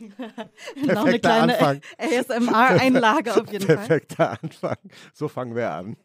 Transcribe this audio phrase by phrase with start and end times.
[0.86, 1.80] Noch eine kleine Anfang.
[1.98, 3.76] ASMR-Einlage auf jeden Fall.
[3.76, 4.76] Perfekter Anfang.
[5.12, 5.96] So fangen wir an.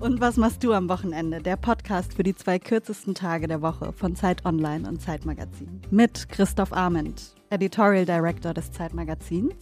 [0.00, 1.40] Und was machst du am Wochenende?
[1.40, 5.82] Der Podcast für die zwei kürzesten Tage der Woche von Zeit Online und Zeit Magazin.
[5.90, 9.54] Mit Christoph Arment, Editorial Director des Zeitmagazins,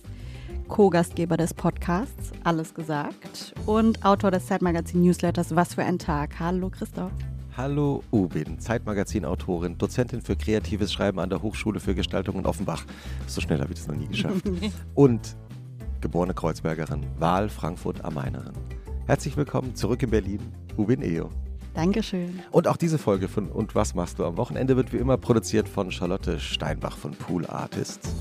[0.68, 6.38] Co-Gastgeber des Podcasts Alles gesagt und Autor des Zeitmagazin Newsletters Was für ein Tag.
[6.38, 7.10] Hallo Christoph.
[7.56, 12.84] Hallo Ubin, Zeitmagazin-Autorin, Dozentin für kreatives Schreiben an der Hochschule für Gestaltung in Offenbach.
[13.26, 14.44] So schnell habe ich das noch nie geschafft.
[14.94, 15.36] Und
[16.00, 18.52] geborene Kreuzbergerin, Wahl Frankfurt am Mainerin.
[19.06, 20.40] Herzlich willkommen zurück in Berlin,
[20.76, 21.30] Ubin Eo.
[21.74, 22.40] Dankeschön.
[22.52, 25.68] Und auch diese Folge von Und was machst du am Wochenende wird wie immer produziert
[25.68, 28.14] von Charlotte Steinbach von Pool Artists.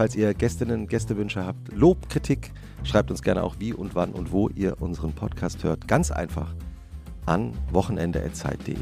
[0.00, 2.52] Falls ihr Gästinnen, Gästewünsche habt, Lob, Kritik,
[2.84, 5.86] schreibt uns gerne auch wie und wann und wo ihr unseren Podcast hört.
[5.88, 6.54] Ganz einfach
[7.26, 8.76] an wochenende.zeit.de.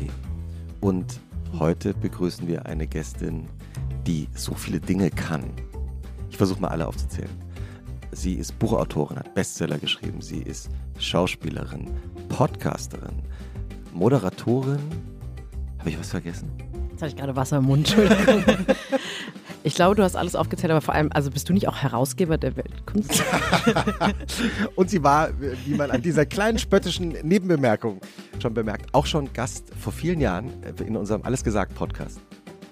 [0.80, 1.18] Und
[1.58, 3.48] heute begrüßen wir eine Gästin,
[4.06, 5.42] die so viele Dinge kann.
[6.30, 7.32] Ich versuche mal alle aufzuzählen.
[8.12, 10.20] Sie ist Buchautorin, hat Bestseller geschrieben.
[10.20, 11.90] Sie ist Schauspielerin,
[12.28, 13.24] Podcasterin,
[13.92, 14.78] Moderatorin.
[15.80, 16.67] Habe ich was vergessen?
[16.98, 18.42] Jetzt hatte ich gerade Wasser im Mund, Entschuldigung.
[19.62, 22.38] Ich glaube, du hast alles aufgezählt, aber vor allem, also bist du nicht auch Herausgeber
[22.38, 23.22] der Weltkunst?
[24.74, 25.28] Und sie war,
[25.64, 28.00] wie man an dieser kleinen spöttischen Nebenbemerkung
[28.42, 30.50] schon bemerkt, auch schon Gast vor vielen Jahren
[30.84, 32.18] in unserem Alles gesagt Podcast.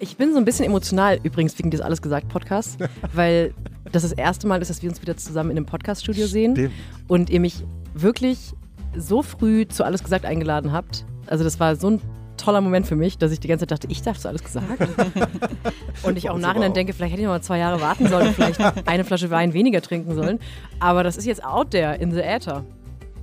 [0.01, 2.79] Ich bin so ein bisschen emotional übrigens wegen des Alles gesagt Podcasts,
[3.13, 3.55] weil
[3.93, 6.73] das das erste Mal ist, dass wir uns wieder zusammen in einem Podcaststudio sehen
[7.07, 7.63] und ihr mich
[7.95, 8.55] wirklich
[8.97, 11.07] so früh zu Alles gesagt eingeladen habt.
[11.29, 12.01] Also das war so ein
[12.37, 14.67] toller Moment für mich, dass ich die ganze Zeit dachte, ich darf zu alles gesagt.
[16.03, 18.29] und ich auch im Nachhinein denke, vielleicht hätte ich noch mal zwei Jahre warten sollen
[18.29, 20.39] und vielleicht eine Flasche Wein weniger trinken sollen.
[20.81, 22.65] Aber das ist jetzt out there in the ether.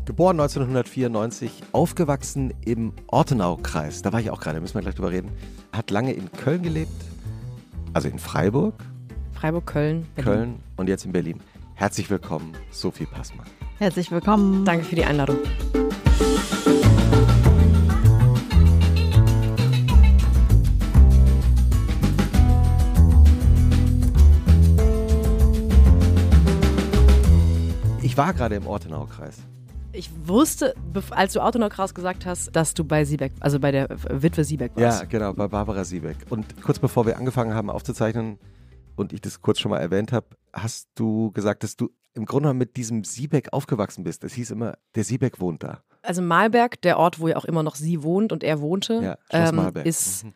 [0.05, 4.01] Geboren 1994, aufgewachsen im Ortenau-Kreis.
[4.01, 5.31] Da war ich auch gerade, müssen wir gleich drüber reden.
[5.71, 6.91] Hat lange in Köln gelebt,
[7.93, 8.73] also in Freiburg,
[9.33, 10.33] Freiburg, Köln, Berlin.
[10.33, 11.39] Köln und jetzt in Berlin.
[11.75, 13.45] Herzlich willkommen, Sophie Passmann.
[13.77, 14.65] Herzlich willkommen.
[14.65, 15.37] Danke für die Einladung.
[28.13, 29.37] Ich war gerade im Ortenau-Kreis.
[29.91, 30.75] Ich wusste,
[31.09, 35.01] als du Autonokraus gesagt hast, dass du bei Siebeck, also bei der Witwe Siebeck warst.
[35.01, 36.17] Ja, genau, bei Barbara Siebeck.
[36.29, 38.37] Und kurz bevor wir angefangen haben aufzuzeichnen
[38.95, 42.53] und ich das kurz schon mal erwähnt habe, hast du gesagt, dass du im Grunde
[42.53, 44.23] mit diesem Siebeck aufgewachsen bist.
[44.23, 45.79] Es hieß immer, der Siebeck wohnt da.
[46.03, 49.17] Also Malberg, der Ort, wo ja auch immer noch sie wohnt und er wohnte, Ja,
[49.31, 50.33] ähm, ist Mhm.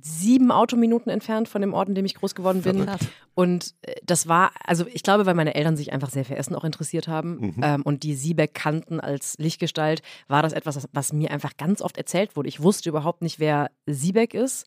[0.00, 2.84] Sieben Autominuten entfernt von dem Ort, in dem ich groß geworden bin.
[2.84, 3.06] Verrückt.
[3.34, 6.54] Und äh, das war, also ich glaube, weil meine Eltern sich einfach sehr für Essen
[6.54, 7.54] auch interessiert haben Mhm.
[7.62, 11.96] ähm, und die Siebeck kannten als Lichtgestalt, war das etwas, was- mir einfach ganz oft
[11.96, 12.48] erzählt wurde.
[12.48, 14.66] Ich wusste überhaupt nicht, wer Siebeck ist.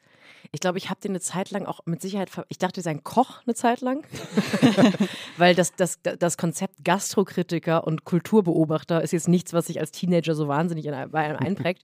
[0.51, 3.03] Ich glaube, ich habe den eine Zeit lang auch mit Sicherheit, ver- ich dachte, sein
[3.03, 4.05] Koch eine Zeit lang,
[5.37, 10.35] weil das, das, das Konzept Gastrokritiker und Kulturbeobachter ist jetzt nichts, was sich als Teenager
[10.35, 11.83] so wahnsinnig bei einem einprägt.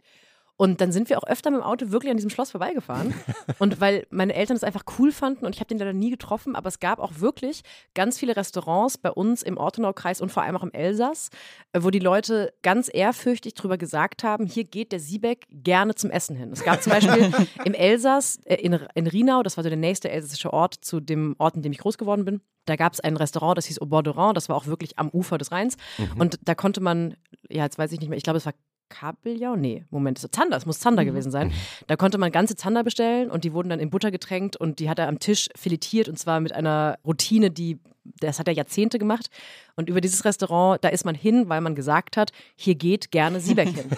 [0.55, 3.13] Und dann sind wir auch öfter mit dem Auto wirklich an diesem Schloss vorbeigefahren.
[3.59, 6.55] Und weil meine Eltern es einfach cool fanden und ich habe den leider nie getroffen,
[6.55, 10.55] aber es gab auch wirklich ganz viele Restaurants bei uns im Ortenau-Kreis und vor allem
[10.55, 11.29] auch im Elsass,
[11.71, 16.09] äh, wo die Leute ganz ehrfürchtig drüber gesagt haben, hier geht der Siebeck gerne zum
[16.11, 16.51] Essen hin.
[16.51, 17.31] Es gab zum Beispiel
[17.65, 21.35] im Elsass, äh, in, in Rienau, das war so der nächste elsässische Ort zu dem
[21.39, 23.85] Ort, in dem ich groß geworden bin, da gab es ein Restaurant, das hieß Au
[23.85, 25.75] Bord de Rhin, das war auch wirklich am Ufer des Rheins.
[26.17, 27.15] Und da konnte man,
[27.49, 28.53] ja, jetzt weiß ich nicht mehr, ich glaube, es war
[28.93, 29.55] Kabeljau?
[29.55, 31.51] Nee, Moment, es ist Zander, es muss Zander gewesen sein.
[31.87, 34.89] Da konnte man ganze Zander bestellen und die wurden dann in Butter getränkt und die
[34.89, 37.79] hat er am Tisch filetiert und zwar mit einer Routine, die,
[38.19, 39.29] das hat er Jahrzehnte gemacht.
[39.75, 43.39] Und über dieses Restaurant, da ist man hin, weil man gesagt hat, hier geht gerne
[43.39, 43.89] Siebeck hin.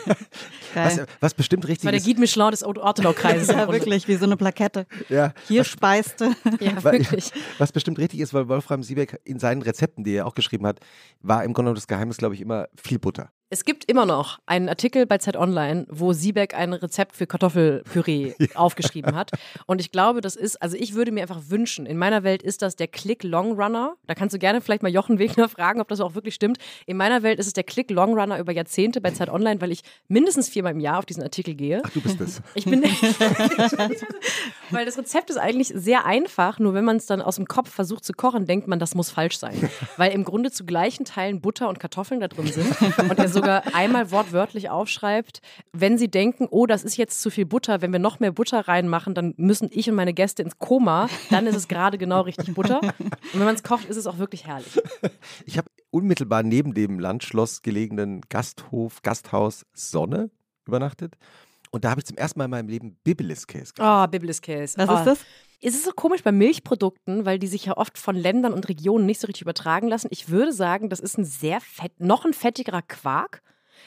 [0.73, 0.97] Das.
[0.99, 2.05] Was, was bestimmt richtig war der ist.
[2.05, 3.47] Guide Michelin des Ortenau-Kreises.
[3.55, 4.85] Ja, wirklich, wie so eine Plakette.
[5.09, 6.31] Ja, Hier speiste.
[6.61, 7.31] Ja, wirklich.
[7.57, 10.79] Was bestimmt richtig ist, weil Wolfram Siebeck in seinen Rezepten, die er auch geschrieben hat,
[11.21, 13.31] war im Grunde genommen das Geheimnis, glaube ich, immer viel Butter.
[13.51, 18.33] Es gibt immer noch einen Artikel bei Zeit Online, wo Siebeck ein Rezept für Kartoffelpüree
[18.55, 19.29] aufgeschrieben hat.
[19.67, 22.63] Und ich glaube, das ist, also ich würde mir einfach wünschen, in meiner Welt ist
[22.63, 23.97] das der Click Long Runner.
[24.07, 26.57] Da kannst du gerne vielleicht mal Jochen Wegner fragen, ob das auch wirklich stimmt.
[26.87, 29.71] In meiner Welt ist es der Click Long Runner über Jahrzehnte bei Zeit Online, weil
[29.71, 31.83] ich mindestens viermal im Jahr auf diesen Artikel gehe.
[31.85, 32.41] Ach, du bist es.
[32.55, 32.83] Ich bin.
[34.71, 37.69] Weil das Rezept ist eigentlich sehr einfach, nur wenn man es dann aus dem Kopf
[37.69, 39.69] versucht zu kochen, denkt man, das muss falsch sein.
[39.97, 43.75] Weil im Grunde zu gleichen Teilen Butter und Kartoffeln da drin sind und er sogar
[43.75, 45.41] einmal wortwörtlich aufschreibt,
[45.71, 48.67] wenn sie denken, oh, das ist jetzt zu viel Butter, wenn wir noch mehr Butter
[48.67, 52.53] reinmachen, dann müssen ich und meine Gäste ins Koma, dann ist es gerade genau richtig
[52.53, 52.81] Butter.
[52.81, 54.81] Und wenn man es kocht, ist es auch wirklich herrlich.
[55.45, 60.31] Ich habe unmittelbar neben dem Landschloss gelegenen Gasthof, Gasthaus Sonne
[60.65, 61.15] übernachtet.
[61.75, 64.77] Und da habe ich zum ersten Mal in meinem Leben Biblis-Käse Oh, Biblis-Käse.
[64.77, 64.93] Was oh.
[64.93, 65.19] ist das?
[65.61, 69.05] Es ist so komisch bei Milchprodukten, weil die sich ja oft von Ländern und Regionen
[69.05, 70.07] nicht so richtig übertragen lassen.
[70.09, 73.41] Ich würde sagen, das ist ein sehr fett, noch ein fettigerer Quark.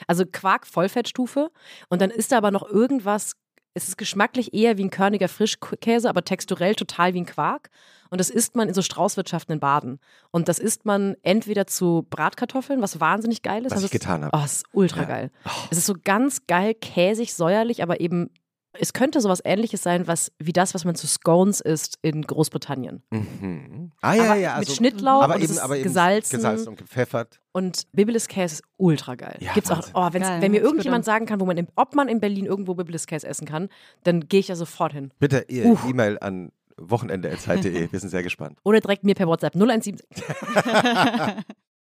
[0.05, 1.49] Also Quark Vollfettstufe.
[1.89, 3.33] Und dann ist da aber noch irgendwas,
[3.73, 7.69] es ist geschmacklich eher wie ein körniger Frischkäse, aber texturell total wie ein Quark.
[8.09, 9.99] Und das isst man in so Straußwirtschaften in Baden.
[10.31, 13.71] Und das isst man entweder zu Bratkartoffeln, was wahnsinnig geil ist.
[13.71, 14.35] Was Also ich getan habe.
[14.35, 15.07] Oh, es ist ultra Ja.
[15.07, 15.31] geil.
[15.69, 18.31] Es ist so ganz geil, käsig, säuerlich, aber eben,
[18.73, 23.01] es könnte sowas ähnliches sein, was, wie das, was man zu Scones isst in Großbritannien.
[23.09, 23.91] Mhm.
[24.01, 26.35] Ah ja, aber ja, mit also, Schnittlauch aber und eben, es ist aber eben gesalzen.
[26.35, 27.39] gesalzen und gepfeffert.
[27.51, 29.37] Und Biblis-Käse ist ultra geil.
[29.39, 29.93] Ja, Gibt's auch, Wahnsinn.
[29.95, 32.45] oh, wenn's, Geil, wenn mir irgendjemand sagen kann, wo man in, ob man in Berlin
[32.45, 33.69] irgendwo Biblis-Käse essen kann,
[34.03, 35.11] dann gehe ich da sofort hin.
[35.19, 37.91] Bitte ihr E-Mail an wochenende.zeit.de.
[37.91, 38.59] Wir sind sehr gespannt.
[38.63, 39.99] Oder direkt mir per WhatsApp 017.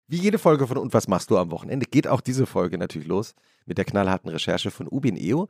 [0.09, 3.07] Wie jede Folge von Und was machst du am Wochenende, geht auch diese Folge natürlich
[3.07, 3.33] los
[3.65, 5.49] mit der knallharten Recherche von Ubin Eo.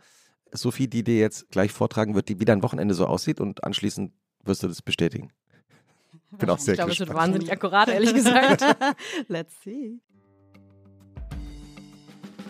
[0.52, 4.12] Sophie, die dir jetzt gleich vortragen wird, die wie dein Wochenende so aussieht und anschließend
[4.44, 5.32] wirst du das bestätigen.
[6.40, 8.64] Bin auch sehr Ich glaube, es wird wahnsinnig akkurat, ehrlich gesagt.
[9.28, 10.00] Let's see.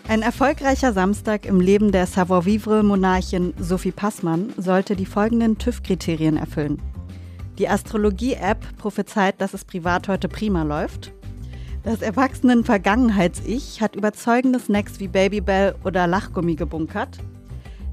[0.08, 6.80] Ein erfolgreicher Samstag im Leben der Savoir-vivre-Monarchin Sophie Passmann sollte die folgenden TÜV-Kriterien erfüllen.
[7.58, 11.12] Die Astrologie-App prophezeit, dass es privat heute prima läuft.
[11.82, 17.18] Das Erwachsenen-Vergangenheits-Ich hat überzeugende Snacks wie Babybell oder Lachgummi gebunkert.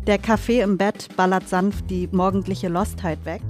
[0.07, 3.41] Der Kaffee im Bett ballert sanft die morgendliche Lostheit weg.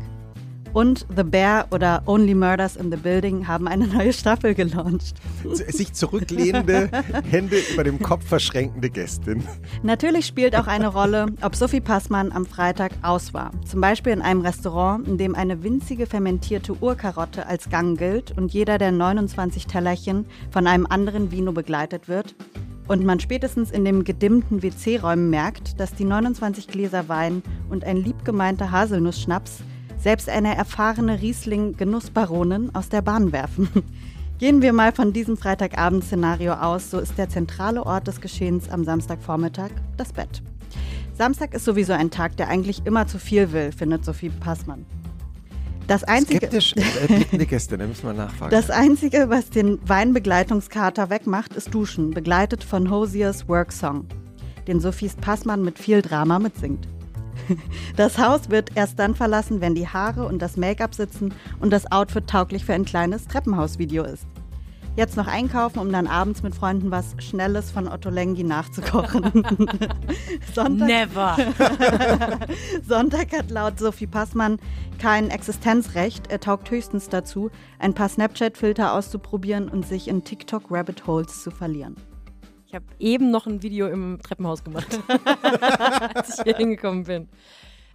[0.71, 5.15] Und The Bear oder Only Murders in the Building haben eine neue Staffel gelauncht.
[5.53, 6.89] Sich zurücklehnende,
[7.29, 9.43] Hände über dem Kopf verschränkende Gästin.
[9.83, 13.51] Natürlich spielt auch eine Rolle, ob Sophie Passmann am Freitag aus war.
[13.65, 18.53] Zum Beispiel in einem Restaurant, in dem eine winzige fermentierte Urkarotte als Gang gilt und
[18.53, 22.33] jeder der 29 Tellerchen von einem anderen Vino begleitet wird.
[22.87, 27.97] Und man spätestens in dem gedimmten WC-Räumen merkt, dass die 29 Gläser Wein und ein
[27.97, 29.59] liebgemeinter Haselnussschnaps
[29.97, 33.69] selbst eine erfahrene Riesling-Genussbaronin aus der Bahn werfen.
[34.37, 38.83] Gehen wir mal von diesem Freitagabend-Szenario aus, so ist der zentrale Ort des Geschehens am
[38.83, 40.43] Samstagvormittag das Bett.
[41.17, 44.85] Samstag ist sowieso ein Tag, der eigentlich immer zu viel will, findet Sophie Passmann.
[45.87, 48.51] Das einzige, Skeptisch äh, blickende Gäste, da müssen wir nachfragen.
[48.51, 54.07] das einzige, was den Weinbegleitungskater wegmacht, ist Duschen, begleitet von Hosiers Work Song,
[54.67, 56.87] den Sophies Passmann mit viel Drama mitsingt.
[57.95, 61.91] Das Haus wird erst dann verlassen, wenn die Haare und das Make-up sitzen und das
[61.91, 64.25] Outfit tauglich für ein kleines Treppenhausvideo ist.
[64.95, 69.23] Jetzt noch einkaufen, um dann abends mit Freunden was Schnelles von Otto Lengi nachzukochen.
[70.53, 71.37] Sonntag, Never.
[72.87, 74.57] Sonntag hat laut Sophie Passmann
[74.97, 76.31] kein Existenzrecht.
[76.31, 81.97] Er taugt höchstens dazu, ein paar Snapchat-Filter auszuprobieren und sich in TikTok-Rabbit-Holes zu verlieren.
[82.65, 84.99] Ich habe eben noch ein Video im Treppenhaus gemacht,
[86.13, 87.27] als ich hier hingekommen bin.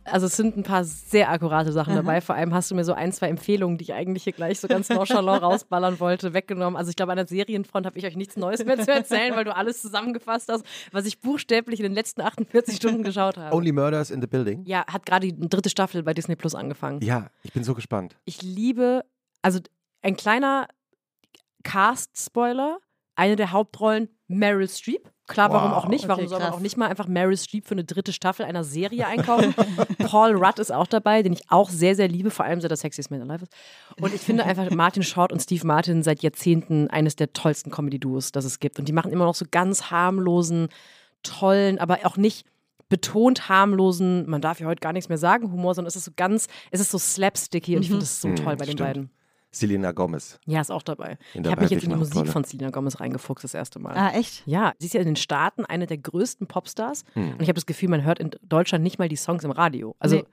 [0.05, 2.21] Also es sind ein paar sehr akkurate Sachen dabei.
[2.21, 4.67] Vor allem hast du mir so ein, zwei Empfehlungen, die ich eigentlich hier gleich so
[4.67, 6.77] ganz nonchalant rausballern wollte, weggenommen.
[6.77, 9.45] Also ich glaube, an der Serienfront habe ich euch nichts Neues mehr zu erzählen, weil
[9.45, 13.55] du alles zusammengefasst hast, was ich buchstäblich in den letzten 48 Stunden geschaut habe.
[13.55, 14.65] Only Murders in the Building.
[14.65, 17.01] Ja, hat gerade die dritte Staffel bei Disney Plus angefangen.
[17.03, 18.17] Ja, ich bin so gespannt.
[18.25, 19.05] Ich liebe,
[19.43, 19.61] also
[20.03, 20.67] ein kleiner
[21.63, 22.79] Cast-Spoiler,
[23.17, 25.11] eine der Hauptrollen Meryl Streep.
[25.31, 25.79] Klar, warum Wow.
[25.79, 26.07] auch nicht?
[26.09, 26.57] Warum Okay, soll man krass.
[26.57, 29.55] auch nicht mal einfach Meryl Streep für eine dritte Staffel einer Serie einkaufen?
[29.99, 32.77] Paul Rudd ist auch dabei, den ich auch sehr, sehr liebe, vor allem seit er
[32.77, 33.53] Sexiest Man Alive ist.
[34.01, 38.33] Und ich finde einfach Martin Short und Steve Martin seit Jahrzehnten eines der tollsten Comedy-Duos,
[38.33, 38.79] das es gibt.
[38.79, 40.69] Und die machen immer noch so ganz harmlosen,
[41.23, 42.47] tollen, aber auch nicht
[42.89, 46.13] betont harmlosen, man darf ja heute gar nichts mehr sagen, Humor, sondern es ist so
[46.17, 48.81] ganz, es ist so slapsticky und ich finde das so toll bei den stimmt.
[48.81, 49.11] beiden.
[49.53, 50.39] Selena Gomez.
[50.47, 51.19] Ja, ist auch dabei.
[51.35, 52.33] In ich habe mich jetzt in die Musik Hauptrolle.
[52.33, 53.97] von Selena Gomez reingefuchst das erste Mal.
[53.97, 54.43] Ah, echt?
[54.47, 57.33] Ja, sie ist ja in den Staaten eine der größten Popstars Hm.
[57.33, 59.97] und ich habe das Gefühl, man hört in Deutschland nicht mal die Songs im Radio.
[59.99, 60.25] Also Nee.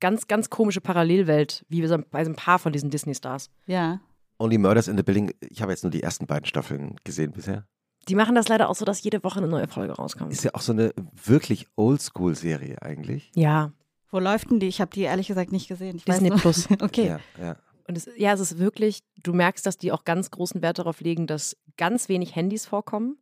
[0.00, 3.50] ganz, ganz komische Parallelwelt, wie wir so bei so ein paar von diesen Disney-Stars.
[3.66, 4.00] Ja.
[4.38, 5.32] Only Murders in the Building.
[5.40, 7.66] Ich habe jetzt nur die ersten beiden Staffeln gesehen bisher.
[8.08, 10.32] Die machen das leider auch so, dass jede Woche eine neue Folge rauskommt.
[10.32, 13.30] Ist ja auch so eine wirklich Oldschool-Serie eigentlich.
[13.34, 13.72] ja,
[14.10, 14.68] Wo läuft denn die?
[14.68, 15.96] Ich habe die ehrlich gesagt nicht gesehen.
[15.96, 16.66] Ich Disney Plus.
[16.80, 17.08] Okay.
[17.08, 17.56] Ja, ja.
[17.88, 21.00] Und es, ja, es ist wirklich, du merkst, dass die auch ganz großen Wert darauf
[21.00, 23.18] legen, dass ganz wenig Handys vorkommen.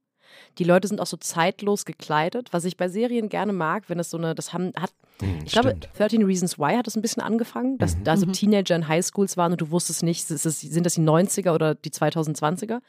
[0.58, 4.10] Die Leute sind auch so zeitlos gekleidet, was ich bei Serien gerne mag, wenn es
[4.10, 5.88] so eine, das haben, hat, Hm, ich glaube, stimmt.
[5.96, 9.52] 13 Reasons Why hat es ein bisschen angefangen, dass da so Teenager in Highschools waren
[9.52, 12.80] und du wusstest nicht, ist es, sind das die 90er oder die 2020er?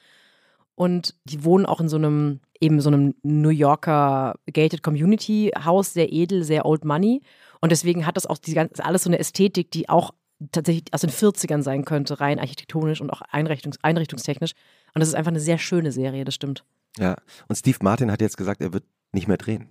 [0.75, 5.93] Und die wohnen auch in so einem, eben so einem New Yorker Gated Community Haus,
[5.93, 7.21] sehr edel, sehr old money.
[7.61, 10.13] Und deswegen hat das auch die ganze, alles so eine Ästhetik, die auch
[10.51, 14.53] tatsächlich aus den 40ern sein könnte, rein architektonisch und auch einrichtungs einrichtungstechnisch.
[14.93, 16.63] Und das ist einfach eine sehr schöne Serie, das stimmt.
[16.97, 17.15] Ja.
[17.47, 19.69] Und Steve Martin hat jetzt gesagt, er wird nicht mehr drehen.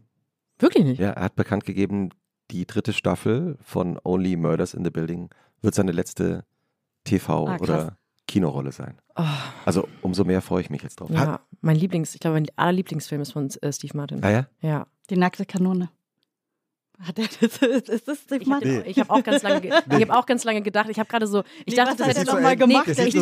[0.59, 0.99] Wirklich nicht?
[1.01, 2.11] Ja, er hat bekannt gegeben,
[2.51, 5.31] die dritte Staffel von Only Murders in the Building
[5.63, 6.45] wird seine letzte
[7.07, 7.97] TV- Ah, oder
[8.29, 8.99] Kinorolle sein.
[9.17, 9.23] Oh,
[9.65, 11.11] Also umso mehr freue ich mich jetzt drauf.
[11.11, 14.23] Ja, mein Lieblings, ich glaube, mein allerlieblingsfilm ist von äh, Steve Martin.
[14.25, 14.47] ah ja?
[14.61, 14.87] Ja.
[15.11, 15.91] Die nackte Kanone.
[16.99, 18.83] Hat er das, ist das Ich habe Martin?
[18.99, 20.89] hab auch ganz lange, ge- ich habe auch ganz lange gedacht.
[20.89, 22.89] Ich habe gerade so, ich Nee, dachte, das mal gemacht?
[22.89, 23.03] Das so.
[23.05, 23.15] Ich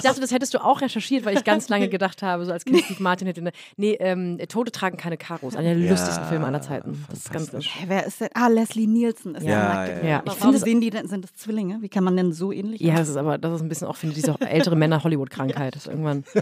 [0.00, 2.80] dachte, das hättest du auch recherchiert, weil ich ganz lange gedacht habe, so als Kind
[2.84, 3.42] Steve Martin hätte.
[3.76, 5.54] Nee, ähm, Tote tragen keine Karos.
[5.54, 7.04] Einer der Ja, lustigsten Filme aller Zeiten.
[7.10, 7.52] Das ist ganz.
[7.52, 8.28] Hä, wer ist denn?
[8.34, 10.22] Ah, Leslie Nielsen ist Ja, ja, ja.
[10.24, 11.78] Ich Warum finde sehen die denn, sind das Zwillinge?
[11.82, 13.96] Wie kann man denn so ähnlich Ja, das ist aber, das ist ein bisschen auch,
[13.96, 15.74] finde ich, diese ältere Männer-Hollywood-Krankheit.
[15.76, 16.24] Das ist Irgendwann.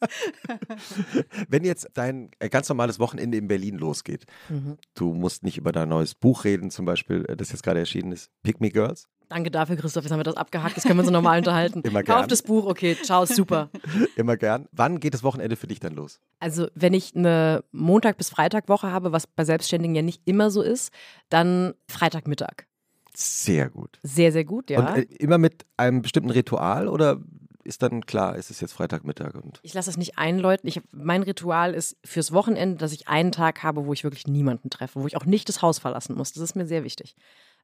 [1.48, 4.76] Wenn jetzt dein äh, ganz normales Wochenende in Berlin losgeht, Mhm.
[4.94, 8.12] du musst nicht über dein neues Buch reden, zum Beispiel, äh, das jetzt gerade erschienen
[8.12, 9.08] ist, Pick Me Girls.
[9.28, 10.04] Danke dafür, Christoph.
[10.04, 10.76] Jetzt haben wir das abgehakt.
[10.76, 11.82] Jetzt können wir uns normal unterhalten.
[11.84, 12.16] Immer gern.
[12.18, 13.68] Kauf das Buch, okay, ciao, super.
[14.16, 14.66] Immer gern.
[14.72, 16.18] Wann geht das Wochenende für dich dann los?
[16.40, 20.62] Also, wenn ich eine Montag- bis Freitag-Woche habe, was bei Selbstständigen ja nicht immer so
[20.62, 20.92] ist,
[21.28, 22.66] dann Freitagmittag.
[23.14, 23.98] Sehr gut.
[24.02, 24.78] Sehr, sehr gut, ja.
[24.80, 27.20] Und äh, immer mit einem bestimmten Ritual oder
[27.68, 30.68] ist dann klar, es ist jetzt Freitagmittag und Ich lasse das nicht einläuten.
[30.68, 34.70] Ich, mein Ritual ist fürs Wochenende, dass ich einen Tag habe, wo ich wirklich niemanden
[34.70, 36.32] treffe, wo ich auch nicht das Haus verlassen muss.
[36.32, 37.14] Das ist mir sehr wichtig.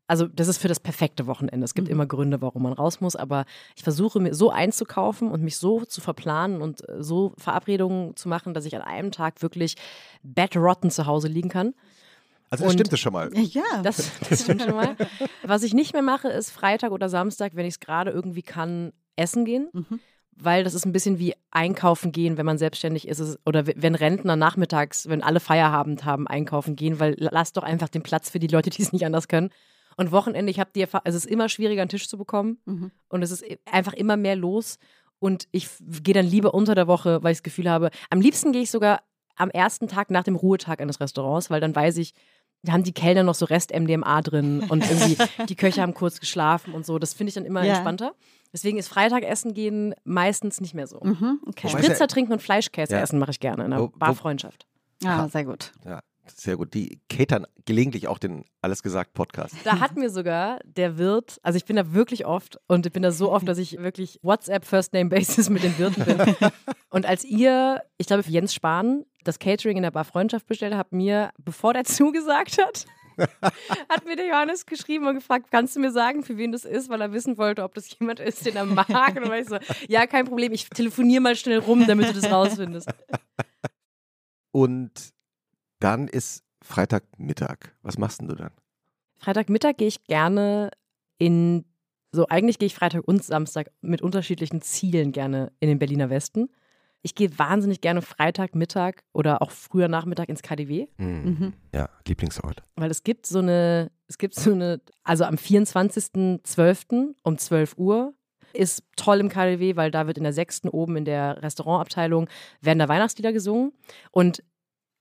[0.07, 1.65] Also das ist für das perfekte Wochenende.
[1.65, 5.43] Es gibt immer Gründe, warum man raus muss, aber ich versuche mir so einzukaufen und
[5.43, 9.41] mich so zu verplanen und äh, so Verabredungen zu machen, dass ich an einem Tag
[9.41, 9.77] wirklich
[10.23, 11.75] bettrotten zu Hause liegen kann.
[12.61, 13.31] Also Und- stimmt das schon mal.
[13.35, 14.97] Ja, Das, das stimmt schon mal.
[15.43, 18.93] Was ich nicht mehr mache, ist Freitag oder Samstag, wenn ich es gerade irgendwie kann,
[19.17, 19.69] essen gehen.
[19.73, 20.01] Mhm.
[20.37, 23.39] Weil das ist ein bisschen wie einkaufen gehen, wenn man selbstständig ist.
[23.47, 27.89] Oder wenn Rentner nachmittags, wenn alle Feierabend haben, einkaufen gehen, weil la- lass doch einfach
[27.89, 29.51] den Platz für die Leute, die es nicht anders können.
[29.97, 32.59] Und Wochenende, ich habe die Erfahrung, es ist immer schwieriger, einen Tisch zu bekommen.
[32.65, 32.91] Mhm.
[33.09, 34.79] Und es ist i- einfach immer mehr los.
[35.21, 35.69] Und ich
[36.03, 38.73] gehe dann lieber unter der Woche, weil ich das Gefühl habe, am liebsten gehe ich
[38.73, 39.03] sogar
[39.37, 42.13] am ersten Tag nach dem Ruhetag eines Restaurants, weil dann weiß ich,
[42.73, 45.17] haben die Kellner noch so Rest-MDMA drin und irgendwie
[45.49, 46.99] die Köche haben kurz geschlafen und so.
[46.99, 47.75] Das finde ich dann immer Ja.
[47.75, 48.15] entspannter.
[48.53, 51.01] Deswegen ist Freitag essen gehen meistens nicht mehr so.
[51.03, 51.69] Mhm, okay.
[51.69, 53.01] Spritzer trinken und Fleischkäse Ja.
[53.01, 54.67] essen mache ich gerne in Wo- wo- Barfreundschaft.
[55.05, 55.73] Ah, sehr gut.
[55.85, 56.01] Ja,
[56.35, 56.73] sehr gut.
[56.73, 59.55] Die catern gelegentlich auch den Alles gesagt Podcast.
[59.65, 63.03] Da hat mir sogar der Wirt, also ich bin da wirklich oft und ich bin
[63.03, 66.37] da so oft, dass ich wirklich WhatsApp First Name Basis mit den Wirten bin.
[66.91, 70.93] Und als ihr, ich glaube Jens Spahn, das Catering in der Bar Freundschaft bestellt habt,
[70.93, 72.87] mir, bevor der zugesagt hat,
[73.89, 76.89] hat mir der Johannes geschrieben und gefragt, kannst du mir sagen, für wen das ist,
[76.89, 78.89] weil er wissen wollte, ob das jemand ist, den er mag.
[78.89, 82.13] Und dann war ich so, ja, kein Problem, ich telefoniere mal schnell rum, damit du
[82.15, 82.89] das rausfindest.
[84.53, 84.93] Und
[85.81, 87.75] dann ist Freitagmittag.
[87.83, 88.53] Was machst denn du dann?
[89.19, 90.71] Freitagmittag gehe ich gerne
[91.19, 91.65] in,
[92.13, 96.51] so eigentlich gehe ich Freitag und Samstag mit unterschiedlichen Zielen gerne in den Berliner Westen.
[97.07, 101.53] Ich gehe wahnsinnig gerne Freitagmittag oder auch früher Nachmittag ins KDW, Mhm.
[101.75, 102.63] Ja, Lieblingsort.
[102.77, 107.15] weil es gibt so eine, es gibt so eine, also am 24.12.
[107.23, 108.15] um 12 Uhr
[108.53, 112.29] ist toll im KDW, weil da wird in der sechsten oben in der Restaurantabteilung
[112.61, 113.73] werden da Weihnachtslieder gesungen
[114.13, 114.43] und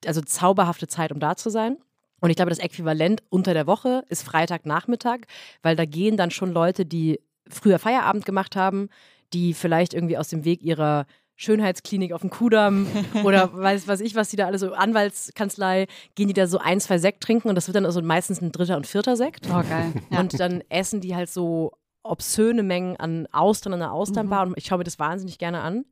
[0.05, 1.77] also zauberhafte Zeit, um da zu sein.
[2.19, 5.19] Und ich glaube, das Äquivalent unter der Woche ist Freitagnachmittag,
[5.61, 8.89] weil da gehen dann schon Leute, die früher Feierabend gemacht haben,
[9.33, 11.05] die vielleicht irgendwie aus dem Weg ihrer
[11.43, 12.87] Schönheitsklinik auf dem Kudamm
[13.23, 16.79] oder weiß was ich, was die da alle so, Anwaltskanzlei, gehen die da so ein,
[16.79, 19.47] zwei Sekt trinken und das wird dann also meistens ein dritter und vierter Sekt.
[19.47, 19.93] Oh, geil.
[20.09, 20.19] Ja.
[20.19, 21.73] Und dann essen die halt so
[22.03, 25.85] obszöne Mengen an Austern an der Austernbar und ich schaue mir das wahnsinnig gerne an.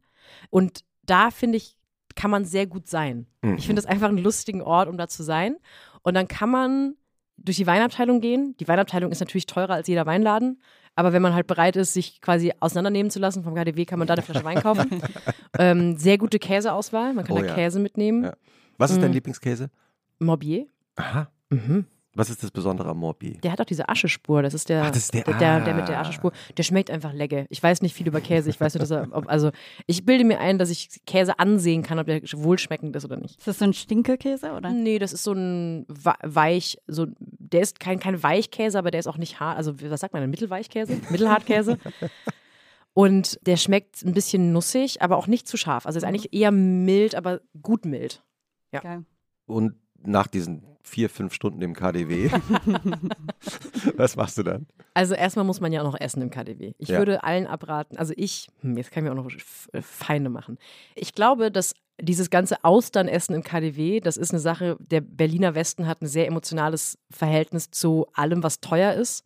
[0.50, 1.78] Und da finde ich,
[2.16, 3.28] kann man sehr gut sein.
[3.42, 3.56] Mhm.
[3.56, 5.56] Ich finde das einfach einen lustigen Ort, um da zu sein.
[6.04, 6.96] Und dann kann man
[7.38, 8.56] durch die Weinabteilung gehen.
[8.60, 10.62] Die Weinabteilung ist natürlich teurer als jeder Weinladen.
[11.02, 14.08] Aber wenn man halt bereit ist, sich quasi auseinandernehmen zu lassen vom KDW, kann man
[14.08, 15.02] da eine Flasche Wein kaufen.
[15.58, 17.16] ähm, sehr gute Käseauswahl.
[17.16, 17.56] Man kann Oh da ja.
[17.56, 18.26] Käse mitnehmen.
[18.26, 18.34] Ja.
[18.78, 19.14] Was ist dein Mhm.
[19.16, 19.72] Lieblingskäse?
[20.20, 20.68] Morbier.
[20.98, 21.32] Aha.
[21.50, 21.86] Mhm.
[22.14, 23.38] Was ist das Besondere am Morbi?
[23.38, 24.42] Der hat auch diese Aschespur.
[24.42, 26.02] Das ist der, Ach, das ist der- der, der, mit der ah.
[26.02, 26.34] Aschespur.
[26.58, 27.46] Der schmeckt einfach lecker.
[27.50, 28.50] Ich weiß nicht viel über Käse.
[28.50, 29.52] Ich weiß nur, dass er, ob, also
[29.88, 33.38] ich bilde mir ein, dass ich Käse ansehen kann, ob der wohlschmeckend ist oder nicht.
[33.38, 34.72] Ist das so ein Stinkekäse, oder?
[34.72, 39.08] Nee, das ist so ein weich, so der ist kein, kein Weichkäse, aber der ist
[39.08, 39.58] auch nicht hart.
[39.58, 40.30] Also was sagt man denn?
[40.32, 41.00] Mittelweichkäse?
[41.10, 41.78] Mittelhartkäse?
[42.94, 45.86] Und der schmeckt ein bisschen nussig, aber auch nicht zu scharf.
[45.86, 48.22] Also ist eigentlich eher mild, aber gut mild.
[48.74, 48.82] Ja.
[48.82, 49.06] Geil.
[49.46, 52.30] Und nach diesen vier, fünf Stunden im KDW,
[53.98, 54.68] was machst du dann?
[54.94, 56.74] Also erstmal muss man ja auch noch essen im KDW.
[56.78, 56.98] Ich Ja.
[56.98, 59.32] würde allen abraten, also ich, hm, jetzt kann ich mir auch noch
[59.74, 60.58] äh, Feinde machen.
[60.96, 65.88] Ich glaube, dass dieses ganze Austernessen im KDW, das ist eine Sache, der Berliner Westen
[65.88, 69.24] hat ein sehr emotionales Verhältnis zu allem, was teuer ist.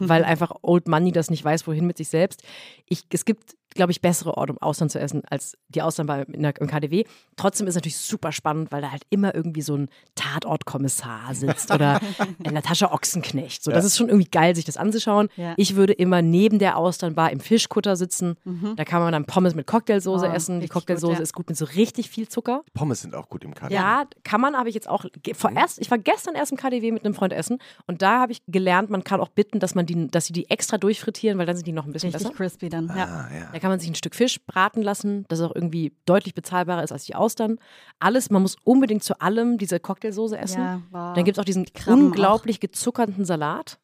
[0.00, 2.42] weil einfach Old Money das nicht weiß, wohin mit sich selbst.
[2.86, 6.22] Ich, es gibt, glaube ich, bessere Orte, um Austern zu essen, als die Austern bei,
[6.24, 7.04] in der, im KDW.
[7.36, 11.70] Trotzdem ist es natürlich super spannend, weil da halt immer irgendwie so ein Tatortkommissar sitzt
[11.72, 12.00] oder
[12.38, 13.62] Natascha Ochsenknecht.
[13.62, 15.28] So, das ist schon irgendwie geil, sich das anzuschauen.
[15.36, 15.54] Ja.
[15.56, 18.36] Ich würde immer neben der Austernbar im Fischkutter sitzen.
[18.76, 20.60] Da kann man dann Pommes mit Cocktailsoße Oh, essen.
[20.60, 21.20] Die gut, Cocktailsoße ja.
[21.20, 22.62] ist gut mit so richtig viel Zucker.
[22.74, 23.74] Pommes sind auch gut im KDW.
[23.74, 25.04] Ja, kann man, habe ich jetzt auch
[25.34, 28.42] vorerst, ich war gestern erst im KDW mit einem Freund essen und da habe ich
[28.48, 31.56] gelernt, man kann auch bitten, dass man die, dass sie die extra durchfrittieren, weil dann
[31.56, 32.36] sind die noch ein bisschen Richtig besser.
[32.36, 32.88] crispy dann.
[32.88, 33.04] Ja.
[33.04, 33.48] Ah, ja.
[33.52, 36.90] Da kann man sich ein Stück Fisch braten lassen, das auch irgendwie deutlich bezahlbarer ist
[36.90, 37.58] als die Austern.
[37.98, 40.62] Alles, man muss unbedingt zu allem diese Cocktailsoße essen.
[40.62, 41.14] Ja, wow.
[41.14, 43.78] Dann gibt es auch diesen unglaublich gezuckerten Salat.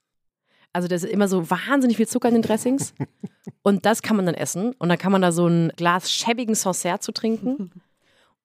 [0.73, 2.95] Also da ist immer so wahnsinnig viel Zucker in den Dressings.
[3.63, 4.73] und das kann man dann essen.
[4.79, 7.71] Und dann kann man da so ein Glas schäbigen Sancerre zu trinken.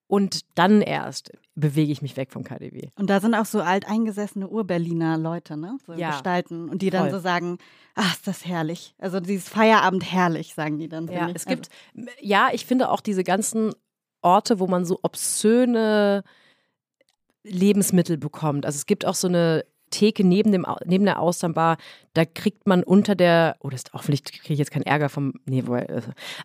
[0.09, 2.89] Und dann erst bewege ich mich weg vom KDW.
[2.95, 5.77] Und da sind auch so alteingesessene Ur-Berliner Leute, ne?
[5.85, 6.09] So Ja.
[6.09, 6.67] Gestalten.
[6.67, 7.11] Und die dann Voll.
[7.11, 7.59] so sagen,
[7.93, 8.95] ach, ist das herrlich.
[8.97, 11.07] Also dieses Feierabend herrlich, sagen die dann.
[11.09, 11.35] Ja, ich.
[11.35, 11.69] es gibt,
[12.21, 13.71] ja, ich finde auch diese ganzen
[14.23, 16.23] Orte, wo man so obszöne
[17.43, 18.65] Lebensmittel bekommt.
[18.65, 21.77] Also es gibt auch so eine Theke neben, dem, neben der Austernbar,
[22.13, 25.09] da kriegt man unter der, oh, das ist auch, vielleicht kriege ich jetzt keinen Ärger
[25.09, 25.63] vom, nee,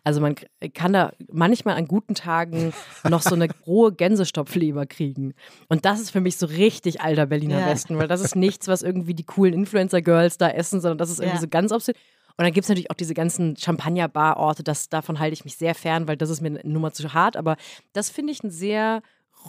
[0.03, 0.35] also man
[0.73, 2.73] kann da manchmal an guten Tagen
[3.09, 5.33] noch so eine rohe Gänsestopfleber kriegen.
[5.69, 7.67] Und das ist für mich so richtig alter Berliner Ja.
[7.67, 11.19] Westen, weil das ist nichts, was irgendwie die coolen Influencer-Girls da essen, sondern das ist
[11.19, 11.41] irgendwie Ja.
[11.41, 11.95] so ganz obszön.
[12.37, 15.73] Und dann gibt es natürlich auch diese ganzen Champagner-Bar-Orte, das, davon halte ich mich sehr
[15.73, 17.37] fern, weil das ist mir eine Nummer zu hart.
[17.37, 17.55] Aber
[17.93, 19.01] das finde ich einen sehr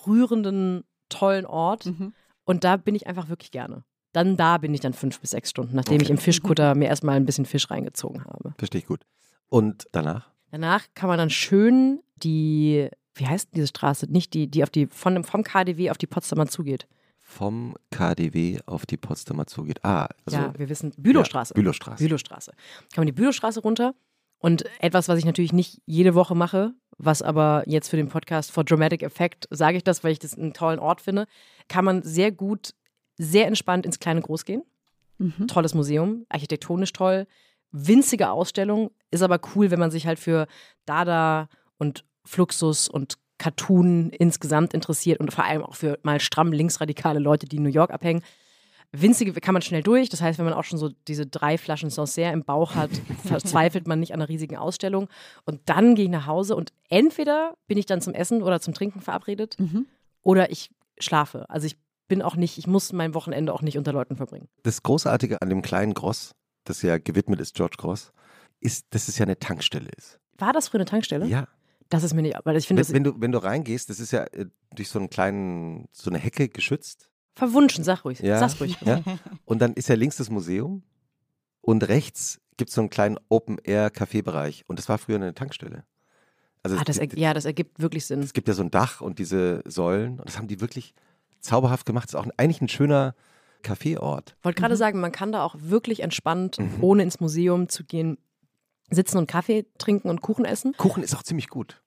[0.06, 1.86] rührenden, tollen Ort.
[1.86, 2.12] Mhm.
[2.46, 3.84] Und da bin ich einfach wirklich gerne.
[4.12, 6.12] Dann da bin ich dann fünf bis sechs Stunden, nachdem ich Okay.
[6.12, 8.54] im Fischkutter mir erstmal ein bisschen Fisch reingezogen habe.
[8.56, 9.02] Verstehe ich gut.
[9.48, 10.30] Und danach?
[10.50, 14.06] Danach kann man dann schön die, wie heißt diese Straße?
[14.10, 16.86] Nicht die, die auf die, von dem, vom KDW auf die Potsdamer zugeht.
[17.20, 19.84] Vom KDW auf die Potsdamer zugeht.
[19.84, 21.52] Ah, also ja, wir wissen, Bülowstraße.
[21.52, 22.02] Ja, Bülowstraße.
[22.02, 22.52] Bülowstraße.
[22.94, 23.94] Kann man die Bülowstraße runter.
[24.38, 28.50] Und etwas, was ich natürlich nicht jede Woche mache, was aber jetzt für den Podcast
[28.50, 31.26] for Dramatic Effect, sage ich das, weil ich das einen tollen Ort finde,
[31.68, 32.72] kann man sehr gut,
[33.16, 34.62] sehr entspannt ins kleine Groß gehen.
[35.18, 35.48] Mhm.
[35.48, 37.26] Tolles Museum, architektonisch toll,
[37.72, 40.46] winzige Ausstellung, ist aber cool, wenn man sich halt für
[40.84, 47.18] Dada und Fluxus und Cartoon insgesamt interessiert und vor allem auch für mal stramm linksradikale
[47.18, 48.22] Leute, die in New York abhängen.
[48.92, 50.08] Winzige kann man schnell durch.
[50.08, 52.90] Das heißt, wenn man auch schon so diese drei Flaschen Sancerre im Bauch hat,
[53.24, 55.08] verzweifelt man nicht an einer riesigen Ausstellung.
[55.44, 58.74] Und dann gehe ich nach Hause und entweder bin ich dann zum Essen oder zum
[58.74, 59.86] Trinken verabredet Mhm.
[60.22, 61.48] oder ich schlafe.
[61.50, 61.76] Also ich
[62.08, 64.48] bin auch nicht, ich muss mein Wochenende auch nicht unter Leuten verbringen.
[64.62, 66.32] Das Großartige an dem kleinen Gross,
[66.64, 68.12] das ja gewidmet ist George Gross,
[68.60, 70.18] ist, dass es ja eine Tankstelle ist.
[70.38, 71.26] War das früher eine Tankstelle?
[71.26, 71.48] Ja.
[71.88, 74.10] Das ist mir nicht, weil ich finde Wenn, wenn, du, wenn du reingehst, das ist
[74.12, 77.10] ja äh, durch so einen kleinen, so eine Hecke geschützt.
[77.36, 78.18] Verwunschen, sag ruhig.
[78.20, 78.38] Ja.
[78.40, 78.76] Sag's ruhig.
[78.80, 79.02] Ja.
[79.44, 80.82] Und dann ist ja links das Museum
[81.60, 84.64] und rechts gibt es so einen kleinen Open-Air-Café-Bereich.
[84.66, 85.84] Und das war früher eine Tankstelle.
[86.62, 88.20] Also Ah, das, ja, das ergibt wirklich Sinn.
[88.20, 90.18] es gibt ja so ein Dach und diese Säulen.
[90.18, 90.94] Und das haben die wirklich
[91.40, 92.04] zauberhaft gemacht.
[92.08, 93.14] Das ist auch eigentlich ein schöner
[93.62, 94.36] Kaffeeort.
[94.42, 98.16] Wollte gerade sagen, man kann da auch wirklich entspannt, ohne ins Museum zu gehen,
[98.90, 100.72] sitzen und Kaffee trinken und Kuchen essen.
[100.78, 101.82] Kuchen ist auch ziemlich gut.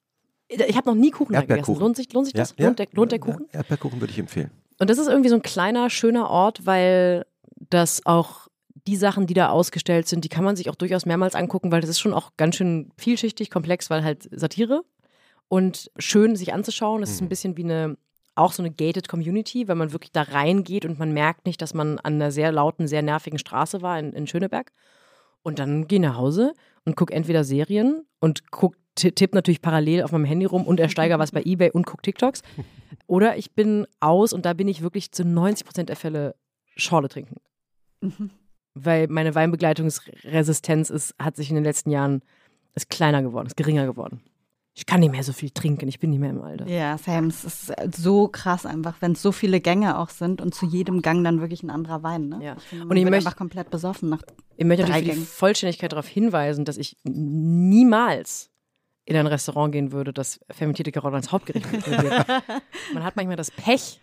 [0.47, 1.57] Ich habe noch nie Kuchen da gegessen.
[1.59, 1.81] Erdbeerkuchen.
[1.81, 2.55] Lohnt sich, lohnt sich das?
[2.57, 3.45] lohnt, der, lohnt der Kuchen?
[3.51, 4.51] Ja, Erdbeerkuchen würde ich empfehlen.
[4.79, 7.25] Und das ist irgendwie so ein kleiner, schöner Ort, weil
[7.69, 8.47] das auch
[8.87, 11.81] die Sachen, die da ausgestellt sind, die kann man sich auch durchaus mehrmals angucken, weil
[11.81, 14.83] das ist schon auch ganz schön vielschichtig, komplex, weil halt Satire
[15.49, 17.01] und schön sich anzuschauen.
[17.01, 17.97] Das ist ein bisschen wie eine,
[18.35, 21.73] auch so eine gated Community, weil man wirklich da reingeht und man merkt nicht, dass
[21.73, 24.71] man an einer sehr lauten, sehr nervigen Straße war in, in Schöneberg.
[25.43, 26.53] Und dann gehe ich nach Hause
[26.85, 30.79] und gucke entweder Serien und guck, ti- tipp natürlich parallel auf meinem Handy rum und
[30.79, 32.41] ersteigere was bei Ebay und gucke TikToks.
[33.07, 36.35] Oder ich bin aus und da bin ich wirklich zu 90 Prozent der Fälle
[36.75, 37.37] Schorle trinken.
[38.01, 38.29] Mhm.
[38.75, 42.21] Weil meine Weinbegleitungsresistenz ist, hat sich in den letzten Jahren,
[42.75, 44.21] ist kleiner geworden, ist geringer geworden.
[44.75, 46.65] Ich kann nicht mehr so viel trinken, ich bin nicht mehr im Alter.
[46.67, 50.55] Ja, Sam, es ist so krass einfach, wenn es so viele Gänge auch sind und
[50.55, 52.29] zu jedem Gang dann wirklich ein anderer Wein.
[52.29, 52.39] Ne?
[52.41, 52.55] Ja.
[52.57, 54.21] Ich finde, Und ich möchte- einfach komplett besoffen nach
[54.55, 55.25] Ich möchte Drei natürlich für die.
[55.25, 58.51] Vollständigkeit darauf hinweisen, dass ich niemals
[59.09, 62.25] in ein Restaurant gehen würde, das fermentierte Karotten als Hauptgericht serviert.
[62.93, 63.99] man hat manchmal das Pech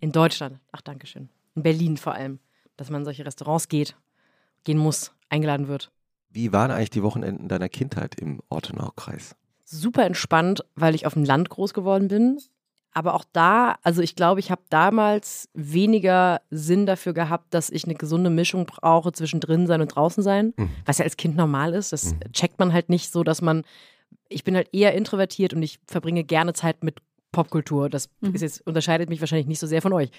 [0.00, 2.40] in Deutschland, ach Dankeschön, in Berlin vor allem,
[2.76, 3.96] dass man in solche Restaurants geht,
[4.64, 5.90] gehen muss, eingeladen wird.
[6.30, 9.36] Wie waren eigentlich die Wochenenden deiner Kindheit im Ortenau-Kreis?
[9.64, 12.38] Super entspannt, weil ich auf dem Land groß geworden bin.
[12.96, 17.84] Aber auch da, also ich glaube, ich habe damals weniger Sinn dafür gehabt, dass ich
[17.84, 20.70] eine gesunde Mischung brauche zwischen drin sein und draußen sein, Mhm.
[20.86, 21.92] was ja als Kind normal ist.
[21.92, 23.62] Das checkt man halt nicht so, dass man,
[24.34, 26.98] ich bin halt eher introvertiert und ich verbringe gerne Zeit mit
[27.32, 27.88] Popkultur.
[27.88, 30.10] Das ist jetzt, unterscheidet mich wahrscheinlich nicht so sehr von euch.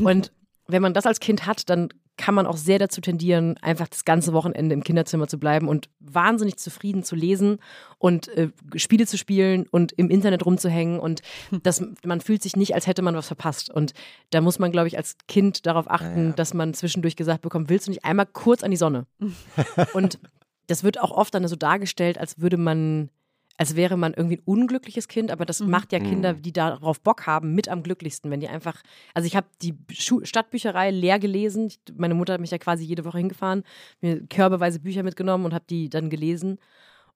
[0.00, 0.32] Und
[0.66, 4.04] wenn man das als Kind hat, dann kann man auch sehr dazu tendieren, einfach das
[4.04, 7.58] ganze Wochenende im Kinderzimmer zu bleiben und wahnsinnig zufrieden zu lesen
[7.98, 11.00] und äh, Spiele zu spielen und im Internet rumzuhängen.
[11.00, 11.22] Und
[11.64, 13.68] das, man fühlt sich nicht, als hätte man was verpasst.
[13.68, 13.92] Und
[14.30, 16.32] da muss man, glaube ich, als Kind darauf achten, Ja, ja.
[16.32, 19.06] dass man zwischendurch gesagt bekommt, willst du nicht einmal kurz an die Sonne?
[19.92, 20.20] und
[20.68, 23.10] das wird auch oft dann so dargestellt, als würde man
[23.56, 27.26] als wäre man irgendwie ein unglückliches Kind, aber das macht ja Kinder, die darauf Bock
[27.26, 28.82] haben, mit am glücklichsten, wenn die einfach,
[29.14, 31.66] also ich habe die Schu Stadtbücherei leer gelesen.
[31.66, 33.62] Ich, meine Mutter hat mich ja quasi jede Woche hingefahren,
[34.00, 36.58] mir körbeweise Bücher mitgenommen und habe die dann gelesen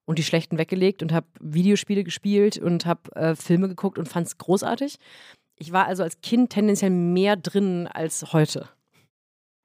[0.04, 4.28] und die schlechten weggelegt und habe Videospiele gespielt und habe äh, Filme geguckt und fand
[4.28, 4.98] es großartig.
[5.56, 8.68] Ich war also als Kind tendenziell mehr drin als heute.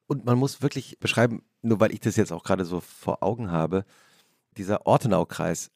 [0.07, 3.51] Und man muss wirklich beschreiben, nur weil ich das jetzt auch gerade so vor Augen
[3.51, 3.85] habe,
[4.57, 5.71] dieser Ortenau-Kreis,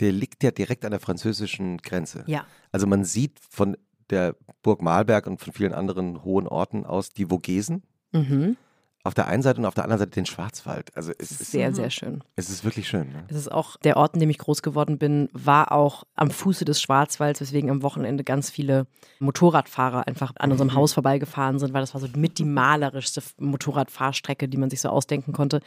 [0.00, 2.24] der liegt ja direkt an der französischen Grenze.
[2.26, 2.44] Ja.
[2.72, 3.76] Also man sieht von
[4.10, 7.82] der Burg Malberg und von vielen anderen hohen Orten aus die Vogesen
[8.12, 8.56] Mhm.
[9.04, 10.90] auf der einen Seite und auf der anderen Seite den Schwarzwald.
[10.96, 12.24] Also es ist, Sehr, sehr schön.
[12.34, 13.12] es ist wirklich schön.
[13.12, 13.24] Ne?
[13.28, 16.64] Es ist auch der Ort, in dem ich groß geworden bin, war auch am Fuße
[16.64, 18.86] des Schwarzwalds, weswegen am Wochenende ganz viele
[19.20, 24.48] Motorradfahrer einfach an unserem Haus vorbeigefahren sind, weil das war so mit die malerischste Motorradfahrstrecke,
[24.48, 25.60] die man sich so ausdenken konnte.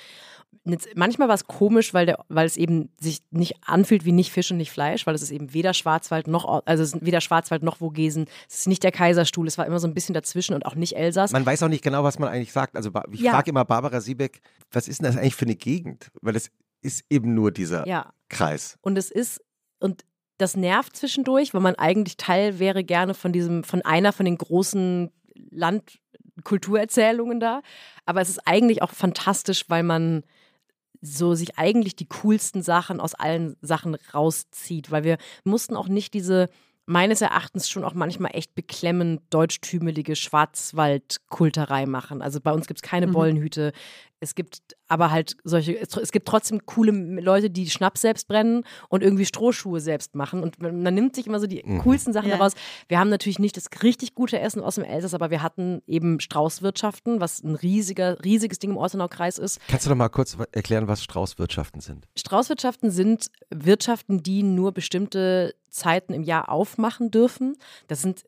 [0.96, 4.50] Manchmal war es komisch, weil, der, weil es eben sich nicht anfühlt wie nicht Fisch
[4.50, 7.64] und nicht Fleisch, weil es ist eben weder Schwarzwald noch, also es ist weder Schwarzwald
[7.64, 8.28] noch Vogesen.
[8.50, 10.96] Es ist nicht der Kaiserstuhl, es war immer so ein bisschen dazwischen und auch nicht
[10.96, 11.34] Elsass.
[11.34, 12.78] Man weiß auch nicht genau, was man eigentlich sagt.
[12.78, 13.32] Also ich Ja.
[13.32, 14.40] frage immer Barbara Siebeck,
[14.72, 16.12] was ist denn das eigentlich für eine Gegend?
[16.22, 16.50] Weil es
[16.82, 18.14] ist eben nur dieser ja.
[18.30, 18.78] Kreis.
[18.82, 19.42] Und es ist,
[19.80, 20.06] und
[20.38, 24.38] das nervt zwischendurch, weil man eigentlich Teil wäre gerne von diesem, von einer von den
[24.38, 25.12] großen
[25.52, 27.62] Landkulturerzählungen da.
[28.06, 30.24] Aber es ist eigentlich auch fantastisch, weil man
[31.04, 36.14] so sich eigentlich die coolsten Sachen aus allen Sachen rauszieht, weil wir mussten auch nicht
[36.14, 36.50] diese
[36.86, 42.22] meines Erachtens schon auch manchmal echt beklemmend deutschtümelige Schwarzwaldkulterei machen.
[42.22, 43.72] Also bei uns gibt es keine Bollenhüte.
[44.24, 49.04] Es gibt aber halt solche, es, gibt trotzdem coole Leute, die Schnaps selbst brennen und
[49.04, 50.42] irgendwie Strohschuhe selbst machen.
[50.42, 52.38] Und man, man nimmt sich immer so die coolsten Sachen Ja.
[52.38, 52.54] daraus.
[52.88, 56.20] Wir haben natürlich nicht das richtig gute Essen aus dem Elsass, aber wir hatten eben
[56.20, 59.60] Straußwirtschaften, was ein riesiger, riesiges Ding im Ortenaukreis ist.
[59.68, 62.08] Kannst du doch mal kurz erklären, was Straußwirtschaften sind?
[62.18, 67.58] Straußwirtschaften sind Wirtschaften, die nur bestimmte Zeiten im Jahr aufmachen dürfen.
[67.88, 68.24] Das sind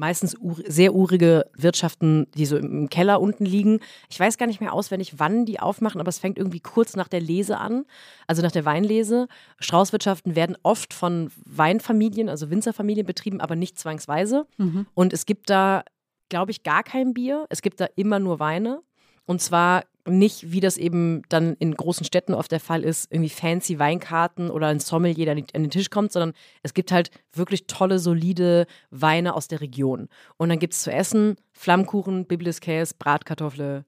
[0.00, 0.34] meistens
[0.66, 3.80] sehr urige Wirtschaften, die so im Keller unten liegen.
[4.08, 7.06] Ich weiß gar nicht mehr auswendig, wann die aufmachen, aber es fängt irgendwie kurz nach
[7.06, 7.84] der Lese an,
[8.26, 9.28] also nach der Weinlese.
[9.60, 14.46] Straußwirtschaften werden oft von Weinfamilien, also Winzerfamilien betrieben, aber nicht zwangsweise.
[14.94, 15.84] Und es gibt da,
[16.30, 17.46] glaube ich, gar kein Bier.
[17.50, 18.80] Es gibt da immer nur Weine.
[19.26, 23.28] Und zwar nicht, wie das eben dann in großen Städten oft der Fall ist, irgendwie
[23.28, 26.32] fancy Weinkarten oder ein Sommelier, der an den Tisch kommt, sondern
[26.62, 30.08] es gibt halt wirklich tolle, solide Weine aus der Region.
[30.36, 33.84] Und dann gibt es zu essen Flammkuchen, Bibliskäse, Bratkartoffel,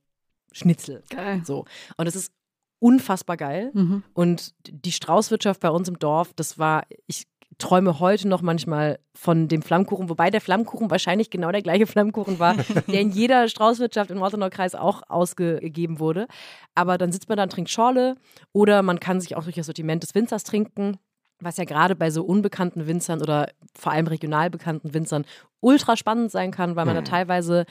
[0.53, 1.03] Schnitzel.
[1.09, 1.43] Geil.
[1.45, 1.65] So.
[1.97, 2.33] Und es ist
[2.79, 3.71] unfassbar geil.
[3.73, 4.03] Mhm.
[4.13, 7.27] Und die Straußwirtschaft bei uns im Dorf, das war, ich
[7.59, 12.39] träume heute noch manchmal von dem Flammkuchen, wobei der Flammkuchen wahrscheinlich genau der gleiche Flammkuchen
[12.39, 12.55] war,
[12.89, 16.27] der in jeder Straußwirtschaft im Ortenaukreis auch ausgegeben wurde.
[16.75, 18.17] Aber dann sitzt man da und trinkt Schorle
[18.53, 20.99] oder man kann sich auch durch das Sortiment des Winzers trinken.
[21.41, 25.25] Was ja gerade bei so unbekannten Winzern oder vor allem regional bekannten Winzern
[25.61, 27.67] ultra spannend sein kann, weil man da teilweise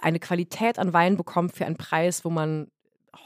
[0.00, 2.68] eine Qualität an Wein bekommt für einen Preis, wo man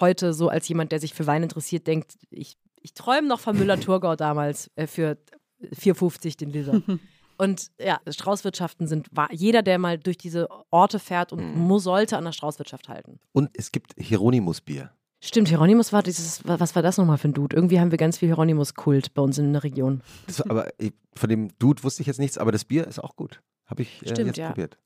[0.01, 3.57] heute so als jemand, der sich für Wein interessiert, denkt, ich, ich träume noch von
[3.57, 5.17] Müller-Thurgau damals äh, für
[5.63, 6.83] 4,50 den Liter.
[7.39, 12.25] Und ja, Straußwirtschaften sind, jeder, der mal durch diese Orte fährt und muss, sollte an
[12.25, 13.19] der Straußwirtschaft halten.
[13.33, 14.91] Und es gibt Hieronymus-Bier.
[15.21, 17.57] Stimmt, Hieronymus war dieses, was war das nochmal für ein Dude?
[17.57, 20.03] Irgendwie haben wir ganz viel Hieronymus-Kult bei uns in der Region.
[20.27, 20.69] Das aber
[21.15, 23.43] von dem Dude wusste ich jetzt nichts, aber das Bier ist auch gut.
[23.67, 24.49] Habe ich äh, Stimmt, jetzt ja.
[24.49, 24.79] probiert.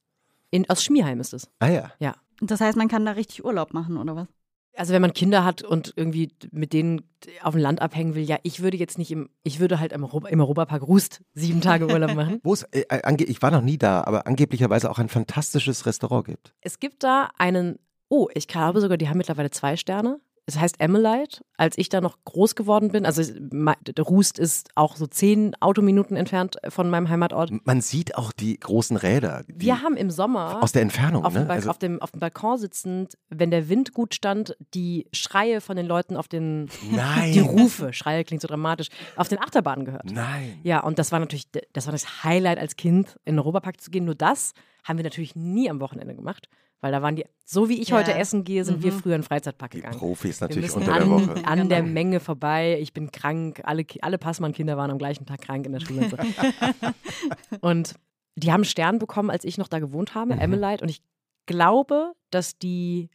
[0.50, 1.48] In, aus Schmierheim ist es.
[1.58, 1.92] Ah ja.
[1.98, 2.14] Ja.
[2.40, 4.28] Das heißt, man kann da richtig Urlaub machen, oder was?
[4.76, 7.02] Also wenn man Kinder hat und irgendwie mit denen
[7.42, 10.04] auf dem Land abhängen will, ja, ich würde jetzt nicht im, ich würde halt im,
[10.04, 12.40] Europa, im Europapark Rust sieben Tage Urlaub machen.
[12.44, 16.26] Wo es, äh, ange ich war noch nie da, aber angeblicherweise auch ein fantastisches Restaurant
[16.26, 16.54] gibt.
[16.60, 17.78] Es gibt da einen,
[18.08, 20.20] oh, ich glaube sogar, die haben mittlerweile zwei Sterne.
[20.54, 21.42] Es heißt Emmelite.
[21.56, 26.16] Als ich da noch groß geworden bin, also der Rust ist auch so zehn Autominuten
[26.16, 27.52] entfernt von meinem Heimatort.
[27.64, 29.44] Man sieht auch die großen Räder.
[29.46, 31.48] Die Wir haben im Sommer aus der Entfernung, auf, dem ne?
[31.48, 35.60] Balk- Also, auf, dem, auf dem Balkon sitzend, wenn der Wind gut stand, die Schreie
[35.60, 37.32] von den Leuten auf den, nein.
[37.32, 40.10] die Rufe, Schreie klingt so dramatisch, auf den Achterbahnen gehört.
[40.10, 40.58] Nein.
[40.64, 43.90] Ja, und das war natürlich, das war das Highlight als Kind, in den Europapark zu
[43.90, 44.04] gehen.
[44.04, 46.48] Nur das haben wir natürlich nie am Wochenende gemacht,
[46.80, 47.98] weil da waren die, so wie ich Ja.
[47.98, 49.98] heute essen gehe, sind wir früher in den Freizeitpark Die gegangen.
[49.98, 51.44] Profis Wir natürlich unter der an, Woche.
[51.46, 51.92] an der Genau.
[51.92, 52.78] Menge vorbei.
[52.80, 53.60] Ich bin krank.
[53.64, 56.02] Alle, alle Passmann-Kinder waren am gleichen Tag krank in der Schule.
[56.02, 56.16] Und, so.
[57.60, 57.94] und
[58.36, 60.40] die haben einen Stern bekommen, als ich noch da gewohnt habe, Mhm.
[60.40, 60.82] Emmelite.
[60.82, 61.02] Und ich
[61.46, 63.10] glaube, dass die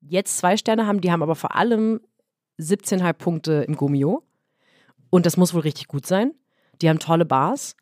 [0.00, 2.00] jetzt zwei Sterne haben, die haben aber vor allem
[2.58, 4.22] 17,5 Punkte im Gomio.
[5.10, 6.32] Und das muss wohl richtig gut sein.
[6.80, 7.74] Die haben tolle Bars.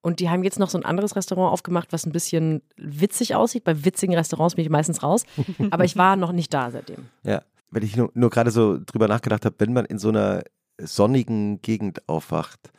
[0.00, 3.64] Und die haben jetzt noch so ein anderes Restaurant aufgemacht, was ein bisschen witzig aussieht.
[3.64, 5.24] Bei witzigen Restaurants bin ich meistens raus.
[5.70, 7.06] Aber ich war noch nicht da seitdem.
[7.24, 10.42] Ja, wenn ich nur, nur gerade so drüber nachgedacht habe, wenn man in so einer
[10.80, 12.72] sonnigen Gegend aufwacht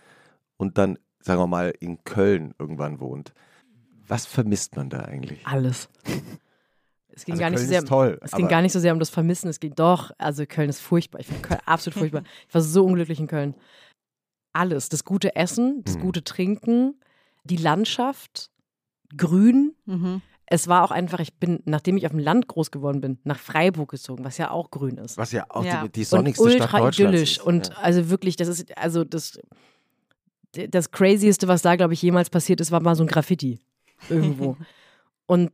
[0.58, 3.34] und dann, sagen wir mal, in Köln irgendwann wohnt,
[4.08, 5.46] was vermisst man da eigentlich?
[5.46, 5.90] Alles.
[7.10, 8.80] Es ging, Also gar nicht Köln so sehr, ist toll, es ging gar nicht so
[8.80, 9.50] sehr um das Vermissen.
[9.50, 11.20] Es ging doch, also Köln ist furchtbar.
[11.20, 12.24] Ich finde Köln absolut furchtbar.
[12.48, 13.56] Ich war so unglücklich in Köln.
[14.54, 14.90] Alles.
[14.90, 16.02] Das gute Essen, das Mhm.
[16.02, 16.96] gute Trinken,
[17.44, 18.50] die Landschaft,
[19.16, 19.76] Grün.
[19.86, 20.22] Mhm.
[20.46, 23.38] Es war auch einfach, ich bin, nachdem ich auf dem Land groß geworden bin, nach
[23.40, 25.18] Freiburg gezogen, was ja auch grün ist.
[25.18, 25.84] Was ja auch Ja.
[25.84, 27.38] die, die und sonnigste ultra Stadt Deutschlands idyllisch.
[27.38, 27.44] ist.
[27.44, 27.76] Und ja.
[27.76, 29.40] also wirklich, das ist, also das,
[30.54, 33.60] das Crazieste, was da, glaube ich, jemals passiert ist, war mal so ein Graffiti
[34.10, 34.58] irgendwo.
[35.28, 35.52] und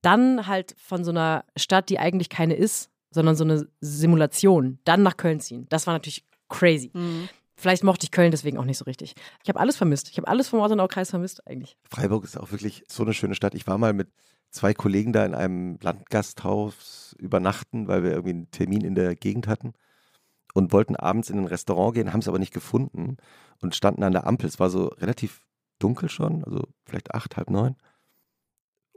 [0.00, 5.02] dann halt von so einer Stadt, die eigentlich keine ist, sondern so eine Simulation, dann
[5.02, 5.66] nach Köln ziehen.
[5.68, 6.90] Das war natürlich crazy.
[6.94, 7.28] Mhm.
[7.58, 9.16] Vielleicht mochte ich Köln deswegen auch nicht so richtig.
[9.42, 10.10] Ich habe alles vermisst.
[10.10, 11.76] Ich habe alles vom Ortenau-Kreis vermisst eigentlich.
[11.90, 13.54] Freiburg ist auch wirklich so eine schöne Stadt.
[13.54, 14.08] Ich war mal mit
[14.50, 19.48] zwei Kollegen da in einem Landgasthaus übernachten, weil wir irgendwie einen Termin in der Gegend
[19.48, 19.72] hatten
[20.54, 23.16] und wollten abends in ein Restaurant gehen, haben es aber nicht gefunden
[23.60, 24.46] und standen an der Ampel.
[24.46, 25.42] Es war so relativ
[25.80, 27.74] dunkel schon, also vielleicht acht, halb neun.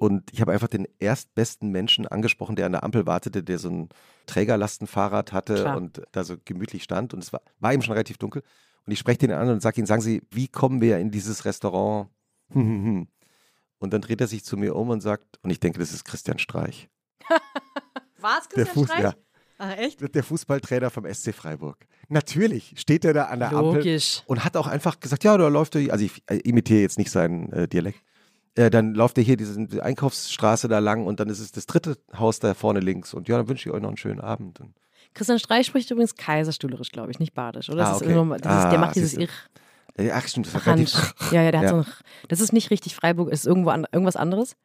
[0.02, 3.70] Und ich habe einfach den erstbesten Menschen angesprochen, der an der Ampel wartete, der so
[3.70, 3.90] ein
[4.26, 5.78] Trägerlastenfahrrad hatte Klar.
[5.78, 7.14] und da so gemütlich stand.
[7.14, 8.42] Und es war, war ihm schon relativ dunkel.
[8.88, 11.46] Und ich spreche den an und sage ihm, sagen Sie, wie kommen wir in dieses
[11.46, 12.10] Restaurant?
[12.52, 16.06] Und dann dreht er sich zu mir um und sagt, und ich denke, das ist
[16.06, 16.88] Christian Streich.
[18.20, 19.16] War es Der, Fuß, ja,
[19.58, 20.14] Ach, echt?
[20.14, 21.78] der Fußballtrainer vom SC Freiburg.
[22.10, 24.22] Natürlich steht er da an der Ampel Logisch.
[24.28, 27.52] und hat auch einfach gesagt, ja, da läuft er, also ich imitiere jetzt nicht seinen
[27.54, 28.04] äh, Dialekt.
[28.56, 31.98] Äh, dann läuft er hier diese, Einkaufsstraße da lang und dann ist es das dritte
[32.18, 34.60] Haus da vorne links und ja, dann wünsche ich euch noch einen schönen Abend.
[34.60, 34.74] Und
[35.14, 37.82] Christian Streich spricht übrigens kaiserstühlerisch, glaube ich, nicht badisch, oder?
[37.82, 38.20] Ah, Das ist okay.
[38.20, 39.14] immer, ist, Ah, der macht dieses.
[39.14, 39.30] Ich.
[39.98, 40.78] äh, ach stimmt, das war
[41.32, 41.84] Ja, ja, der hat Ja.
[41.84, 41.96] so ein,
[42.28, 44.56] Das ist nicht richtig Freiburg, ist irgendwo an, irgendwas anderes.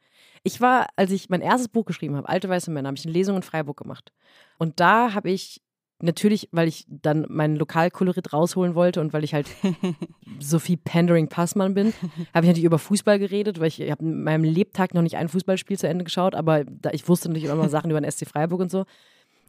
[0.43, 3.13] Ich war, als ich mein erstes Buch geschrieben habe, Alte weiße Männer, habe ich eine
[3.13, 4.13] Lesung in Freiburg gemacht.
[4.59, 5.61] Und da habe ich
[6.01, 9.47] natürlich, weil ich dann meinen Lokalkolorit rausholen wollte und weil ich halt
[10.41, 11.93] Sophie Pandering Passmann bin,
[12.35, 15.17] habe ich natürlich über Fußball geredet, weil ich, ich habe in meinem Lebtag noch nicht
[15.17, 18.27] ein Fußballspiel zu Ende geschaut, aber da, ich wusste natürlich immer Sachen über den SC
[18.27, 18.85] Freiburg und so.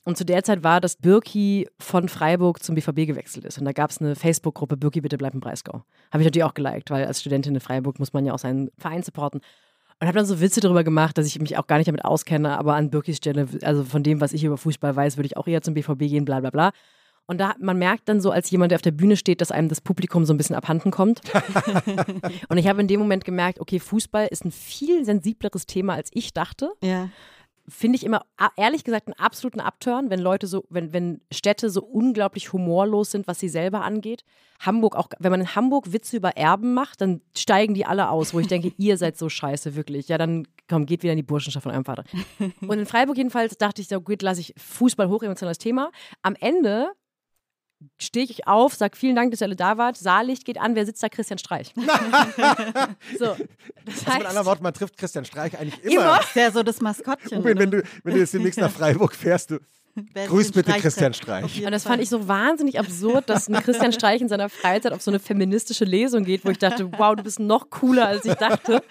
[0.07, 3.57] Und zu der Zeit war, dass Birki von Freiburg zum BVB gewechselt ist.
[3.57, 5.83] Und da gab es eine Facebook-Gruppe, Birki, bitte bleib im Breisgau.
[6.13, 8.69] Habe ich natürlich auch geliked, weil als Studentin in Freiburg muss man ja auch seinen
[8.77, 9.41] Verein supporten.
[9.99, 12.57] Und habe dann so Witze darüber gemacht, dass ich mich auch gar nicht damit auskenne,
[12.59, 15.47] aber an Birkis Stelle, also von dem, was ich über Fußball weiß, würde ich auch
[15.47, 16.71] eher zum BVB gehen, bla bla bla.
[17.25, 19.67] Und da, man merkt dann so als jemand, der auf der Bühne steht, dass einem
[19.67, 21.21] das Publikum so ein bisschen abhanden kommt.
[22.49, 26.09] und ich habe in dem Moment gemerkt, okay, Fußball ist ein viel sensibleres Thema, als
[26.13, 27.09] ich dachte Ja.
[27.69, 28.21] Finde ich immer,
[28.55, 33.27] ehrlich gesagt, einen absoluten Upturn, wenn Leute so, wenn, wenn Städte so unglaublich humorlos sind,
[33.27, 34.23] was sie selber angeht.
[34.59, 38.33] Hamburg auch, wenn man in Hamburg Witze über Erben macht, dann steigen die alle aus,
[38.33, 40.07] wo ich denke, ihr seid so scheiße, wirklich.
[40.07, 42.05] Ja, dann komm, geht wieder in die Burschenschaft von eurem Vater.
[42.61, 45.91] Und in Freiburg jedenfalls dachte ich, so gut, lasse ich Fußball hochemotionales Thema.
[46.21, 46.91] Am Ende
[47.97, 49.97] stehe ich auf, sag vielen Dank, dass ihr alle da wart.
[49.97, 51.09] Saallicht geht an, wer sitzt da?
[51.09, 51.73] Christian Streich.
[51.75, 51.87] so, das
[53.19, 53.35] also
[53.85, 56.01] mit heißt, anderen Worten, man trifft Christian Streich eigentlich Immer.
[56.01, 56.19] immer.
[56.19, 57.39] Ist ja so das Maskottchen.
[57.39, 59.59] Ruben, wenn du, wenn du jetzt demnächst nach Freiburg fährst, du,
[60.13, 61.13] Wer grüß bitte Streich Christian.
[61.13, 61.65] Streich.
[61.65, 65.01] Und das fand ich so wahnsinnig absurd, dass ein Christian Streich in seiner Freizeit auf
[65.01, 68.35] so eine feministische Lesung geht, wo ich dachte, wow, du bist noch cooler, als ich
[68.35, 68.83] dachte.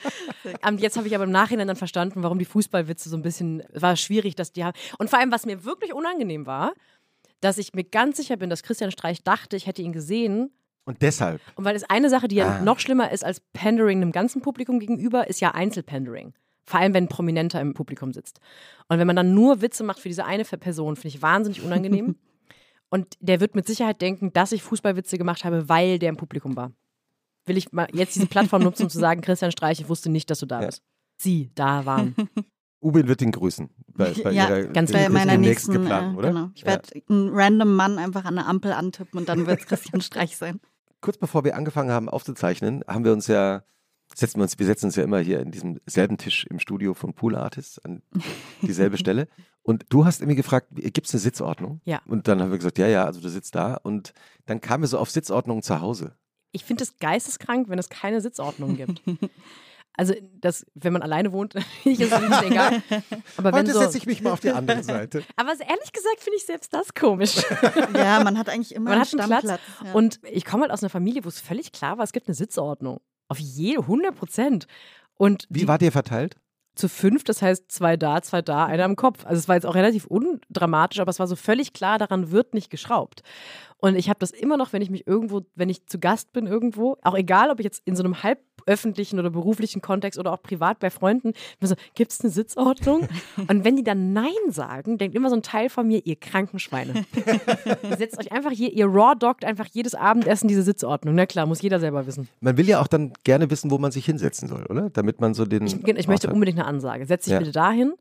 [0.66, 3.62] Und jetzt habe ich aber im Nachhinein dann verstanden, warum die Fußballwitze so ein bisschen,
[3.72, 4.76] war schwierig, dass die haben.
[4.98, 6.72] Und vor allem, was mir wirklich unangenehm war,
[7.40, 10.50] dass ich mir ganz sicher bin, dass Christian Streich dachte, ich hätte ihn gesehen.
[10.84, 12.62] Und deshalb, Und weil es eine Sache, die ja Ah.
[12.62, 16.32] noch schlimmer ist als Pandering einem ganzen Publikum gegenüber, ist ja Einzelpandering.
[16.64, 18.40] Vor allem, wenn ein Prominenter im Publikum sitzt.
[18.88, 22.16] Und wenn man dann nur Witze macht für diese eine Person, finde ich wahnsinnig unangenehm.
[22.88, 26.54] Und der wird mit Sicherheit denken, dass ich Fußballwitze gemacht habe, weil der im Publikum
[26.56, 26.72] war.
[27.46, 30.30] Will ich mal jetzt diese Plattform nutzen, um zu sagen, Christian Streich, ich wusste nicht,
[30.30, 30.66] dass du da Ja.
[30.66, 30.82] bist.
[31.18, 32.14] Sie da waren.
[32.86, 33.68] Ubin wird ihn grüßen.
[33.88, 36.28] Bei, bei ja, ihrer, ganz bei meiner nächsten, geplanten, äh, oder?
[36.28, 36.50] genau.
[36.54, 36.66] Ich Ja.
[36.68, 40.36] werde einen random Mann einfach an der Ampel antippen und dann wird es Christian Streich
[40.36, 40.60] sein.
[41.00, 43.62] kurz bevor wir angefangen haben aufzuzeichnen, haben wir uns ja,
[44.14, 46.94] setzen wir uns, wir setzen uns ja immer hier in diesem selben Tisch im Studio
[46.94, 48.02] von Pool Artists an
[48.62, 49.28] dieselbe Stelle.
[49.62, 51.80] Und du hast irgendwie gefragt, gibt es eine Sitzordnung?
[51.84, 52.00] Ja.
[52.06, 53.74] Und dann haben wir gesagt, ja, ja, also du sitzt da.
[53.82, 54.12] Und
[54.46, 56.14] dann kamen wir so auf Sitzordnung zu Hause.
[56.52, 59.02] Ich finde es geisteskrank, wenn es keine Sitzordnung gibt.
[59.96, 61.54] Also, das, wenn man alleine wohnt,
[61.84, 62.82] ich ist es nicht egal.
[63.36, 65.22] Aber wenn Heute so, setze ich mich mal auf die andere Seite.
[65.36, 67.36] aber ehrlich gesagt finde ich selbst das komisch.
[67.94, 69.60] Ja, man hat eigentlich immer Man einen hat einen Platz Stammplatz.
[69.84, 69.92] Ja.
[69.92, 72.34] Und ich komme halt aus einer Familie, wo es völlig klar war, es gibt eine
[72.34, 73.00] Sitzordnung.
[73.28, 74.66] Auf jede 100 Prozent.
[75.14, 76.36] Und Wie die, wart ihr verteilt?
[76.76, 79.24] zu fünf, das heißt zwei da, zwei da, einer am Kopf.
[79.24, 82.54] Also es war jetzt auch relativ undramatisch, aber es war so völlig klar, daran wird
[82.54, 83.22] nicht geschraubt.
[83.78, 86.46] Und ich habe das immer noch, wenn ich mich irgendwo, wenn ich zu Gast bin
[86.46, 90.42] irgendwo, auch egal, ob ich jetzt in so einem halböffentlichen oder beruflichen Kontext oder auch
[90.42, 93.06] privat bei Freunden, so, gibt es eine Sitzordnung?
[93.48, 96.58] Und wenn die dann Nein sagen, denkt immer so ein Teil von mir, ihr kranken
[96.58, 97.04] Schweine.
[97.98, 101.14] Setzt euch einfach hier, ihr raw-doggt einfach jedes Abendessen diese Sitzordnung.
[101.14, 102.28] Na klar, muss jeder selber wissen.
[102.40, 104.88] Man will ja auch dann gerne wissen, wo man sich hinsetzen soll, oder?
[104.90, 105.66] Damit man so den.
[105.66, 107.04] Ich, ich möchte unbedingt eine Ansage.
[107.06, 107.38] Setz dich Ja.
[107.38, 107.92] bitte dahin.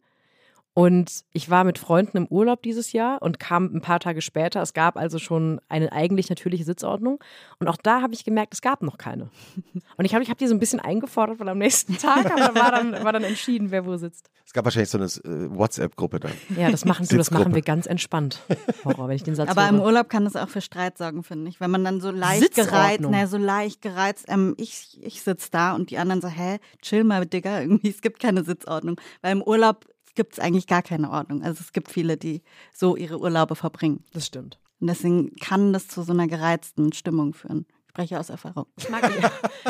[0.78, 4.62] Und ich war mit Freunden im Urlaub dieses Jahr und kam ein paar Tage später.
[4.62, 7.24] Es gab also schon eine eigentlich natürliche Sitzordnung.
[7.60, 9.30] Und auch da habe ich gemerkt, es gab noch keine.
[9.98, 12.60] Und ich habe ich hab die so ein bisschen eingefordert, weil am nächsten Tag aber
[12.60, 14.30] war, dann, war dann entschieden, wer wo sitzt.
[14.46, 16.34] Es gab wahrscheinlich so eine äh, WhatsApp-Gruppe dann.
[16.58, 18.42] Ja, das machen, du, das machen wir ganz entspannt.
[18.84, 19.86] Horror, wenn ich den Satz Aber im höre.
[19.86, 21.62] Urlaub kann das auch für Streit sorgen, finde ich.
[21.62, 25.74] Wenn man dann so leicht gereizt, na, so leicht gereizt, ähm, ich, ich sitze da
[25.74, 29.00] und die anderen so, hä, chill mal, Digga, irgendwie, es gibt keine Sitzordnung.
[29.22, 29.86] Weil im Urlaub
[30.16, 31.44] gibt es eigentlich gar keine Ordnung.
[31.44, 32.42] Also es gibt viele, die
[32.74, 34.04] so ihre Urlaube verbringen.
[34.14, 34.60] Das stimmt.
[34.80, 37.66] Und deswegen kann das zu so einer gereizten Stimmung führen.
[37.86, 38.66] Ich spreche aus Erfahrung.
[38.78, 39.10] Ich mag,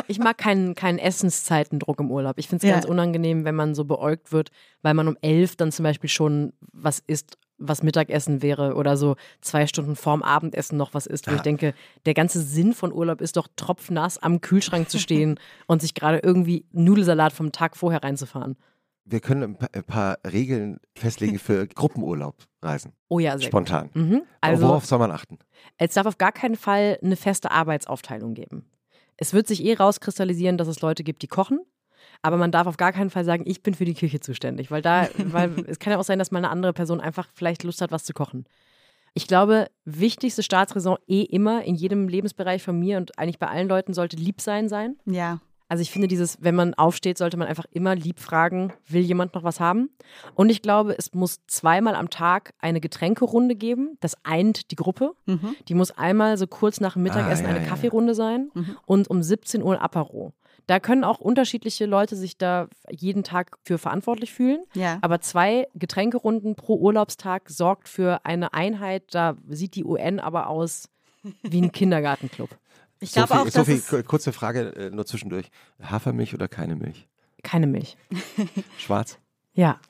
[0.08, 2.38] ich mag keinen, keinen Essenszeitendruck im Urlaub.
[2.38, 2.74] Ich finde es Ja.
[2.74, 4.50] ganz unangenehm, wenn man so beäugt wird,
[4.82, 9.14] weil man um elf dann zum Beispiel schon was isst, was Mittagessen wäre oder so
[9.40, 11.72] zwei Stunden vorm Abendessen noch was isst, wo ich denke,
[12.04, 16.18] der ganze Sinn von Urlaub ist doch tropfnass am Kühlschrank zu stehen und sich gerade
[16.18, 18.56] irgendwie Nudelsalat vom Tag vorher reinzufahren.
[19.08, 22.92] Wir können ein paar, ein paar Regeln festlegen für Gruppenurlaubreisen.
[23.08, 23.90] Oh ja, sehr Spontan.
[23.92, 23.96] gut.
[23.96, 24.22] Mhm.
[24.40, 25.38] Also Worauf soll man achten?
[25.78, 28.68] Es darf auf gar keinen Fall eine feste Arbeitsaufteilung geben.
[29.16, 31.60] Es wird sich eh rauskristallisieren, dass es Leute gibt, die kochen.
[32.22, 34.82] Aber man darf auf gar keinen Fall sagen, ich bin für die Küche zuständig, weil
[34.82, 37.80] da, weil es kann ja auch sein, dass mal eine andere Person einfach vielleicht Lust
[37.80, 38.44] hat, was zu kochen.
[39.14, 43.68] Ich glaube, wichtigste Staatsräson eh immer in jedem Lebensbereich von mir und eigentlich bei allen
[43.68, 44.96] Leuten sollte lieb sein sein.
[45.06, 45.40] Ja.
[45.68, 49.34] Also ich finde dieses, wenn man aufsteht, sollte man einfach immer lieb fragen, will jemand
[49.34, 49.90] noch was haben?
[50.34, 53.96] Und ich glaube, es muss zweimal am Tag eine Getränkerunde geben.
[54.00, 55.12] Das eint die Gruppe.
[55.26, 55.56] Mhm.
[55.68, 57.68] Die muss einmal so kurz nach dem Mittagessen Ah, ja, eine ja.
[57.70, 58.76] Kaffeerunde sein Mhm.
[58.86, 60.32] und um 17 Uhr ein Apero.
[60.68, 64.64] Da können auch unterschiedliche Leute sich da jeden Tag für verantwortlich fühlen.
[64.74, 64.98] Ja.
[65.00, 69.04] Aber zwei Getränkerunden pro Urlaubstag sorgt für eine Einheit.
[69.14, 70.88] Da sieht die UN aber aus
[71.42, 72.50] wie ein Kindergartenclub.
[73.00, 75.50] Ich glaube Sophie, auch, dass Sophie, kurze Frage äh, nur zwischendurch.
[75.82, 77.08] Hafermilch oder keine Milch?
[77.42, 77.96] Keine Milch.
[78.78, 79.18] Schwarz?
[79.52, 79.80] Ja.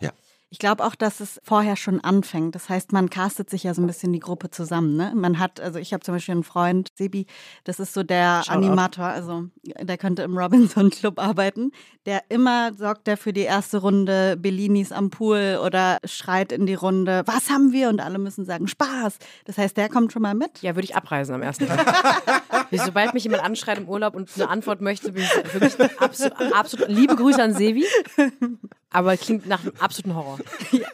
[0.49, 2.55] Ich glaube auch, dass es vorher schon anfängt.
[2.55, 4.97] Das heißt, man castet sich ja so ein bisschen die Gruppe zusammen.
[4.97, 5.13] Ne?
[5.15, 7.27] Man hat, also ich habe zum Beispiel einen Freund, Sebi,
[7.65, 8.59] das ist so der Shoutout.
[8.59, 11.73] Animator, also der könnte im Robinson Club arbeiten.
[12.07, 16.75] Der immer sorgt der für die erste Runde Bellinis am Pool oder schreit in die
[16.75, 17.89] Runde, was haben wir?
[17.89, 19.19] Und alle müssen sagen, Spaß.
[19.47, 20.63] Das heißt, der kommt schon mal mit.
[20.63, 22.23] Ja, würde ich abreisen am ersten Tag.
[22.73, 26.89] Sobald mich jemand anschreit im Urlaub und eine Antwort möchte, bin ich wirklich absolut, absolut
[26.89, 27.85] liebe Grüße an Sevi.
[28.91, 30.39] Aber klingt nach einem absoluten Horror.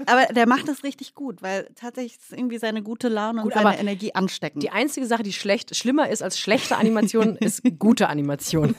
[0.06, 3.54] Aber der macht das richtig gut, weil tatsächlich ist irgendwie seine gute Laune Gut, und
[3.54, 4.62] seine aber Energie ansteckend.
[4.62, 8.74] Die einzige Sache, die schlecht, schlimmer ist als schlechte Animation, ist gute Animation.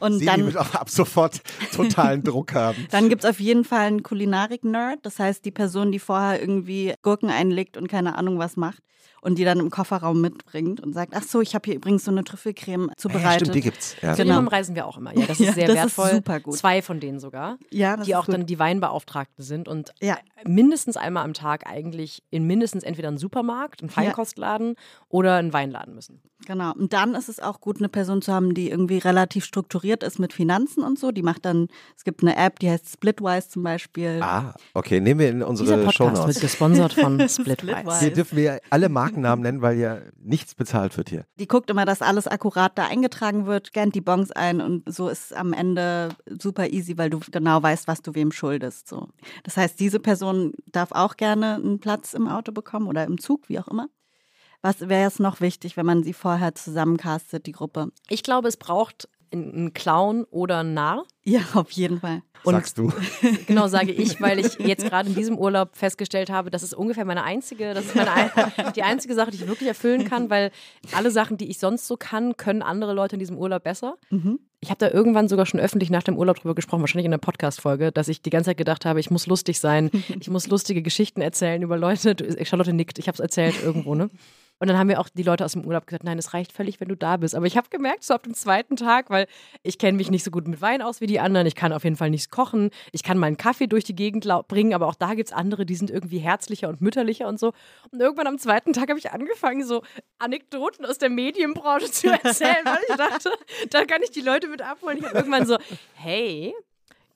[0.00, 1.40] Und Sie dann wird auch ab sofort
[1.74, 2.86] totalen Druck haben.
[2.90, 5.00] Dann gibt es auf jeden Fall einen Kulinarik-Nerd.
[5.02, 8.82] Das heißt, die Person, die vorher irgendwie Gurken einlegt und keine Ahnung was macht
[9.20, 12.10] und die dann im Kofferraum mitbringt und sagt, ach so, ich habe hier übrigens so
[12.10, 13.40] eine Trüffelcreme Ja, zubereitet.
[13.48, 13.96] stimmt, die gibt's.
[14.02, 14.14] Ja.
[14.14, 14.40] Zu Genau.
[14.48, 15.16] reisen wir auch immer.
[15.16, 16.10] Ja, das ist Ja, sehr das ist wertvoll.
[16.16, 16.56] super gut.
[16.56, 18.34] Zwei von denen sogar, ja, das die ist auch gut.
[18.34, 20.16] dann die Weinbeauftragten sind und Ja.
[20.46, 24.74] mindestens einmal am Tag eigentlich in mindestens entweder einen Supermarkt, einen Feinkostladen
[25.08, 26.20] oder einen Weinladen müssen.
[26.46, 26.72] Genau.
[26.72, 30.18] Und dann ist es auch gut, eine Person zu haben, die irgendwie relativ strukturiert ist
[30.20, 31.10] mit Finanzen und so.
[31.10, 34.20] Die macht dann, es gibt eine App, die heißt Splitwise zum Beispiel.
[34.22, 36.26] Ah, okay, nehmen wir in Dieser unsere Podcast Shownotes.
[36.26, 37.72] wird gesponsert von Splitwise.
[37.72, 37.98] Splitwise.
[38.00, 41.24] Hier dürfen wir alle Markennamen nennen, weil ja nichts bezahlt wird hier.
[41.38, 45.08] Die guckt immer, dass alles akkurat da eingetragen wird, scannt die Bons ein und so
[45.08, 48.88] ist am Ende super easy, weil du genau weißt, was du wem schuldest.
[48.88, 49.08] So.
[49.44, 53.48] Das heißt, diese Person darf auch gerne einen Platz im Auto bekommen oder im Zug,
[53.48, 53.88] wie auch immer.
[54.60, 57.92] Was wäre jetzt noch wichtig, wenn man sie vorher zusammencastet, die Gruppe?
[58.08, 61.04] Ich glaube, es braucht einen Clown oder einen Narr.
[61.24, 62.22] Ja, auf jeden Fall.
[62.44, 62.92] Und- sagst du.
[63.46, 67.04] Genau, sage ich, weil ich jetzt gerade in diesem Urlaub festgestellt habe, das ist ungefähr
[67.04, 68.30] meine einzige, das ist meine ein,
[68.76, 70.50] die einzige Sache, die ich wirklich erfüllen kann, weil
[70.92, 73.96] alle Sachen, die ich sonst so kann, können andere Leute in diesem Urlaub besser.
[74.10, 74.38] Mhm.
[74.60, 77.18] Ich habe da irgendwann sogar schon öffentlich nach dem Urlaub drüber gesprochen, wahrscheinlich in der
[77.18, 79.90] Podcast-Folge, dass ich die ganze Zeit gedacht habe, ich muss lustig sein,
[80.20, 82.16] ich muss lustige Geschichten erzählen über Leute.
[82.44, 84.10] Charlotte nickt, ich habe es erzählt irgendwo, ne?
[84.58, 86.80] Und dann haben mir auch die Leute aus dem Urlaub gesagt, nein, es reicht völlig,
[86.80, 87.34] wenn du da bist.
[87.34, 89.26] Aber ich habe gemerkt, so ab dem zweiten Tag, weil
[89.62, 91.84] ich kenne mich nicht so gut mit Wein aus wie die anderen, ich kann auf
[91.84, 95.14] jeden Fall nichts kochen, ich kann meinen Kaffee durch die Gegend bringen, aber auch da
[95.14, 97.52] gibt es andere, die sind irgendwie herzlicher und mütterlicher und so.
[97.90, 99.82] Und irgendwann am zweiten Tag habe ich angefangen, so
[100.18, 103.30] Anekdoten aus der Medienbranche zu erzählen, weil ich dachte,
[103.70, 104.98] da kann ich die Leute mit abholen.
[104.98, 105.56] Ich habe irgendwann so,
[105.94, 106.54] hey,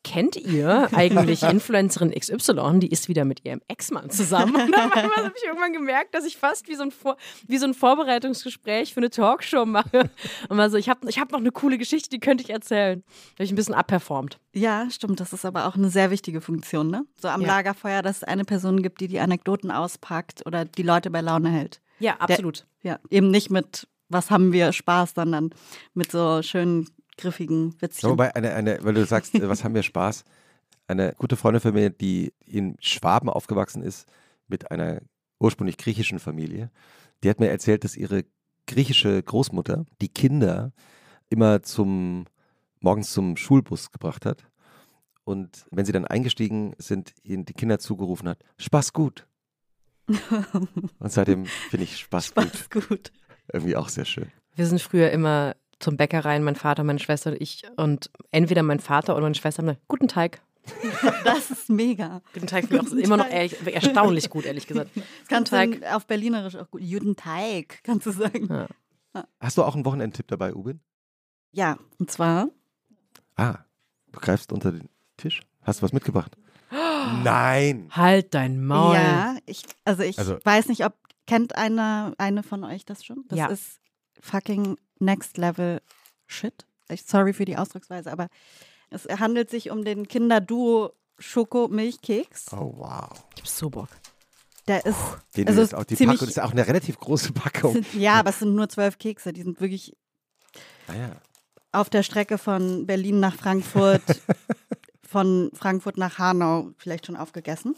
[0.04, 2.80] kennt ihr eigentlich Influencerin XY?
[2.80, 4.54] Die ist wieder mit ihrem Ex-Mann zusammen.
[4.56, 7.66] Und dann habe ich irgendwann gemerkt, dass ich fast wie so ein, Vor wie so
[7.66, 10.10] ein Vorbereitungsgespräch für eine Talkshow mache.
[10.48, 13.02] Und war so, ich habe ich hab noch eine coole Geschichte, die könnte ich erzählen.
[13.06, 14.38] Da habe ich ein bisschen abperformt.
[14.52, 15.20] Ja, stimmt.
[15.20, 17.04] Das ist aber auch eine sehr wichtige Funktion, ne?
[17.20, 17.48] So am Ja.
[17.48, 21.50] Lagerfeuer, dass es eine Person gibt, die die Anekdoten auspackt oder die Leute bei Laune
[21.50, 21.80] hält.
[21.98, 22.66] Ja, absolut.
[22.82, 25.50] Ja, eben nicht mit, was haben wir Spaß, sondern
[25.94, 28.10] mit so schönen, griffigen Ja, Witzchen.
[28.10, 30.24] wobei, eine, eine, weil du sagst, äh, was haben wir Spaß?
[30.88, 34.06] Eine gute Freundin von mir, die in Schwaben aufgewachsen ist,
[34.48, 35.00] mit einer
[35.38, 36.70] ursprünglich griechischen Familie,
[37.22, 38.24] die hat mir erzählt, dass ihre
[38.66, 40.72] griechische Großmutter die Kinder
[41.30, 42.26] immer zum
[42.80, 44.44] morgens zum Schulbus gebracht hat.
[45.24, 49.26] Und wenn sie dann eingestiegen sind, ihnen die Kinder zugerufen hat, Spaß gut.
[50.98, 53.12] Und seitdem finde ich Spaß, gut Spaß gut.
[53.52, 54.30] irgendwie auch sehr schön.
[54.56, 57.62] Wir sind früher immer zum Bäcker rein, mein Vater, meine Schwester und ich.
[57.76, 60.40] Und entweder mein Vater oder meine Schwester haben gesagt, guten Teig.
[61.24, 62.22] Das ist mega.
[62.34, 64.90] Guten Teig finde ich auch Guten immer noch ehrlich, erstaunlich gut, ehrlich gesagt.
[64.94, 65.74] Das kannst du Teig.
[65.76, 66.80] in- auf Berlinerisch auch gut.
[66.82, 68.48] Juden Teig, kannst du sagen.
[69.14, 69.24] Ja.
[69.40, 70.80] Hast du auch einen Wochenendtipp dabei, Ubin?
[71.52, 72.48] Ja, und zwar
[73.36, 73.58] Ah,
[74.12, 75.40] du greifst unter den Tisch?
[75.62, 76.36] Hast du was mitgebracht?
[77.24, 77.88] Nein!
[77.90, 78.94] Halt dein Maul.
[78.94, 80.94] Ja, ich, also ich Also- weiß nicht, ob
[81.26, 83.24] kennt eine, eine von euch das schon?
[83.28, 83.46] Das Ja.
[83.46, 83.80] ist
[84.20, 85.80] fucking Next Level
[86.26, 86.66] Shit.
[87.06, 88.28] Sorry für die Ausdrucksweise, aber
[88.90, 92.52] es handelt sich um den Kinderduo Schoko-Milchkeks.
[92.52, 93.08] Oh, wow.
[93.36, 93.88] Ich hab so Bock.
[94.68, 94.98] Der ist,
[95.36, 97.72] Den Also jetzt auch die ziemlich- Packung, das ist ja auch eine relativ große Packung.
[97.72, 99.32] sind, ja, aber es sind nur zwölf Kekse.
[99.32, 99.96] Die sind wirklich
[100.88, 101.16] Naja.
[101.72, 104.02] auf der Strecke von Berlin nach Frankfurt,
[105.02, 107.74] von Frankfurt nach Hanau vielleicht schon aufgegessen.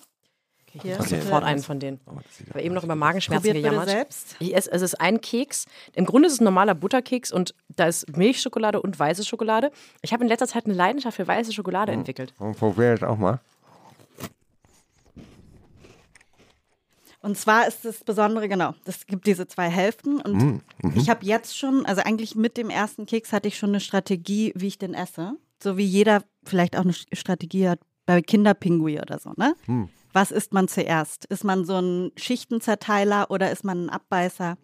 [0.83, 1.21] Hier, Okay.
[1.21, 2.01] sofort einen von denen.
[2.07, 2.17] Oh,
[2.51, 3.89] habe eben noch über Magenschmerzen Probiert gejammert.
[3.89, 4.37] selbst.
[4.41, 5.67] Ich esse, es ist ein Keks.
[5.95, 9.71] Im Grunde ist es ein normaler Butterkeks und da ist Milchschokolade und weiße Schokolade.
[10.03, 12.35] Ich habe in letzter Zeit eine Leidenschaft für weiße Schokolade entwickelt.
[12.39, 13.41] Und probier jetzt auch mal.
[17.21, 20.93] Und zwar ist das Besondere, genau, es gibt diese zwei Hälften und Mm, mhm.
[20.95, 24.53] ich habe jetzt schon, also eigentlich mit dem ersten Keks hatte ich schon eine Strategie,
[24.57, 25.33] wie ich den esse.
[25.63, 29.55] So wie jeder vielleicht auch eine Strategie hat bei Kinderpingui oder so, ne?
[29.65, 29.89] Hm.
[30.15, 31.25] Was isst man zuerst?
[31.27, 34.57] Ist man so ein Schichtenzerteiler oder ist man ein Abbeißer?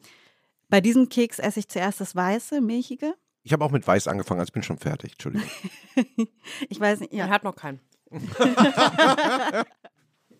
[0.68, 3.14] Bei diesem Keks esse ich zuerst das weiße, milchige.
[3.42, 5.12] Ich habe auch mit Weiß angefangen, also ich bin schon fertig.
[5.12, 5.50] Entschuldigung.
[6.68, 7.80] Ich weiß nicht, Er ja, hat noch keinen.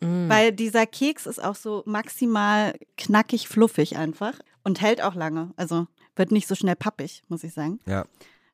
[0.01, 5.53] weil dieser Keks ist auch so maximal knackig fluffig einfach und hält auch lange.
[5.57, 7.81] Also wird nicht so schnell pappig, muss ich sagen.
[7.87, 8.07] Ja.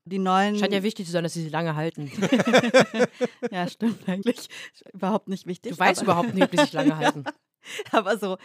[0.06, 0.56] Die neuen.
[0.56, 2.10] Scheint ja wichtig zu sein, dass sie sie lange halten.
[3.50, 4.48] Ja, stimmt eigentlich.
[4.92, 5.72] Überhaupt nicht wichtig.
[5.72, 7.24] Du weißt aber, überhaupt nicht, ob die sich lange halten.
[7.90, 8.38] Aber so.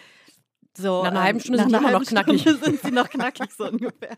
[0.76, 2.42] so Nach einer ähm, halben Stunde sind die immer noch halben knackig.
[2.42, 4.18] Stunde sind sie noch knackig, so ungefähr.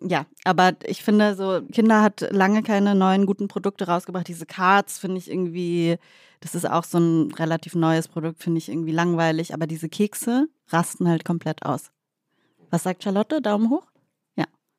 [0.00, 4.28] Ja, aber ich finde so, Kinder hat lange keine neuen guten Produkte rausgebracht.
[4.28, 5.98] Diese Cards finde ich irgendwie,
[6.40, 9.54] das ist auch so ein relativ neues Produkt, finde ich irgendwie langweilig.
[9.54, 11.90] Aber diese Kekse rasten halt komplett aus.
[12.70, 13.40] Was sagt Charlotte?
[13.40, 13.86] Daumen hoch?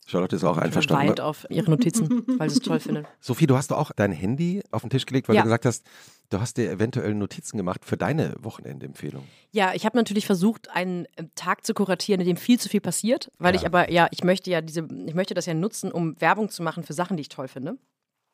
[0.09, 1.19] Charlotte ist auch einverstanden.
[1.19, 3.05] auf ihre Notizen, weil sie es toll findet.
[3.19, 5.41] Sophie, du hast doch auch dein Handy auf den Tisch gelegt, weil Ja.
[5.41, 5.85] du gesagt hast,
[6.29, 9.23] du hast dir eventuell Notizen gemacht für deine Wochenendempfehlung.
[9.51, 13.29] Ja, ich habe natürlich versucht, einen Tag zu kuratieren, in dem viel zu viel passiert,
[13.37, 13.59] weil Ja.
[13.61, 16.63] ich aber, ja, ich möchte ja diese, ich möchte das ja nutzen, um Werbung zu
[16.63, 17.77] machen für Sachen, die ich toll finde.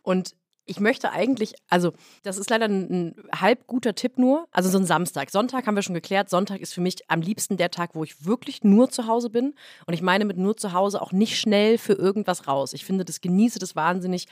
[0.04, 0.36] Und
[0.66, 1.92] ich möchte eigentlich, also
[2.24, 5.30] das ist leider ein, ein halb guter Tipp nur, also so ein Samstag.
[5.30, 8.26] Sonntag haben wir schon geklärt, Sonntag ist für mich am liebsten der Tag, wo ich
[8.26, 9.56] wirklich nur zu Hause bin.
[9.86, 12.74] Und ich meine mit nur zu Hause auch nicht schnell für irgendwas raus.
[12.74, 14.28] Ich finde, das genieße das wahnsinnig.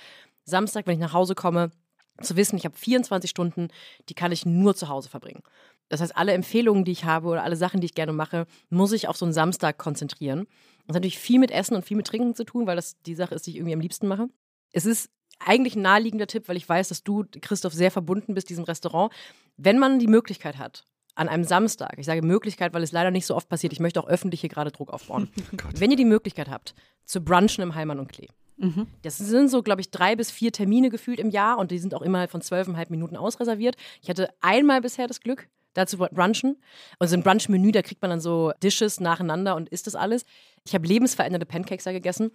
[0.46, 1.72] Samstag, wenn ich nach Hause komme,
[2.22, 3.70] zu wissen, ich habe 24 Stunden,
[4.10, 5.42] die kann ich nur zu Hause verbringen.
[5.90, 8.94] Das heißt, alle Empfehlungen, die ich habe oder alle Sachen, die ich gerne mache, muss
[8.94, 10.48] ich auf so einen Samstag konzentrieren.
[10.88, 13.16] Das hat natürlich viel mit Essen und viel mit Trinken zu tun, weil das die
[13.16, 14.30] Sache ist, die ich irgendwie am liebsten mache.
[14.72, 15.10] Es ist
[15.40, 19.12] eigentlich ein naheliegender Tipp, weil ich weiß, dass du, Christoph, sehr verbunden bist diesem Restaurant.
[19.58, 23.26] Wenn man die Möglichkeit hat, an einem Samstag, ich sage Möglichkeit, weil es leider nicht
[23.26, 25.30] so oft passiert, ich möchte auch öffentlich hier gerade Druck aufbauen.
[25.76, 26.74] Wenn ihr die Möglichkeit habt,
[27.06, 28.30] zu brunchen im Heimann und Klee.
[29.02, 31.96] Das sind so, glaube ich, drei bis vier Termine gefühlt im Jahr und die sind
[31.96, 33.76] auch immer von zwölfeinhalb Minuten ausreserviert.
[34.02, 36.58] Ich hatte einmal bisher das Glück, da zu brunchen.
[37.00, 40.26] Und so ein Brunch-Menü, da kriegt man dann so Dishes nacheinander und isst das alles.
[40.66, 42.32] Ich habe lebensverändernde Pancakes da gegessen.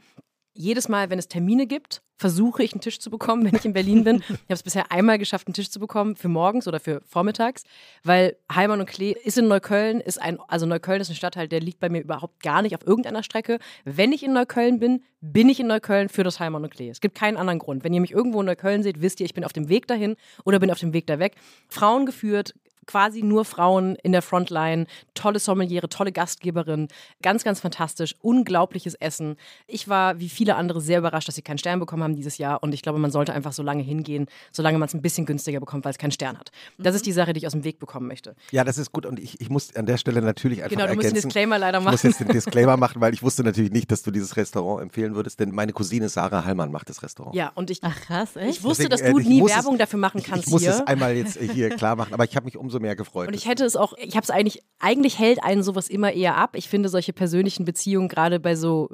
[0.52, 3.72] Jedes Mal, wenn es Termine gibt, versuche ich einen Tisch zu bekommen, wenn ich in
[3.72, 4.16] Berlin bin.
[4.16, 7.64] Ich habe es bisher einmal geschafft, einen Tisch zu bekommen für morgens oder für vormittags,
[8.02, 11.60] weil Heimann und Klee ist in Neukölln, ist ein, also Neukölln ist ein Stadtteil, der
[11.60, 13.58] liegt bei mir überhaupt gar nicht auf irgendeiner Strecke.
[13.84, 16.88] Wenn ich in Neukölln bin, bin ich in Neukölln für das Heimann und Klee.
[16.88, 17.84] Es gibt keinen anderen Grund.
[17.84, 20.16] Wenn ihr mich irgendwo in Neukölln seht, wisst ihr, ich bin auf dem Weg dahin
[20.44, 21.34] oder bin auf dem Weg da weg.
[21.68, 22.54] Frauen geführt,
[22.86, 26.88] quasi nur Frauen in der Frontline, tolle Sommeliere, tolle Gastgeberin,
[27.22, 29.36] ganz, ganz fantastisch, unglaubliches Essen.
[29.66, 32.62] Ich war wie viele andere sehr überrascht, dass sie keinen Stern bekommen haben dieses Jahr
[32.62, 35.60] und ich glaube, man sollte einfach so lange hingehen, solange man es ein bisschen günstiger
[35.60, 36.50] bekommt, weil es keinen Stern hat.
[36.78, 38.34] Das ist die Sache, die ich aus dem Weg bekommen möchte.
[38.50, 40.94] Ja, das ist gut und ich, ich muss an der Stelle natürlich einfach Genau, du
[40.94, 41.28] musst den ergänzen.
[41.28, 41.94] Disclaimer leider Ich machen.
[41.94, 45.14] muss jetzt den Disclaimer machen, weil ich wusste natürlich nicht, dass du dieses Restaurant empfehlen
[45.14, 47.34] würdest, denn meine Cousine Sarah Hallmann macht das Restaurant.
[47.34, 48.58] Ja, und ich, Ach krass, echt?
[48.58, 50.52] ich wusste, dass Deswegen, du äh, ich nie Werbung es, dafür machen ich, kannst ich
[50.52, 50.70] muss hier.
[50.72, 53.28] es einmal jetzt äh, hier klar machen, aber ich habe mich umso mehr gefreut.
[53.28, 56.36] Und ich hätte es auch, ich habe es eigentlich, eigentlich hält einen sowas immer eher
[56.36, 56.50] ab.
[56.54, 58.90] Ich finde solche persönlichen Beziehungen, gerade bei so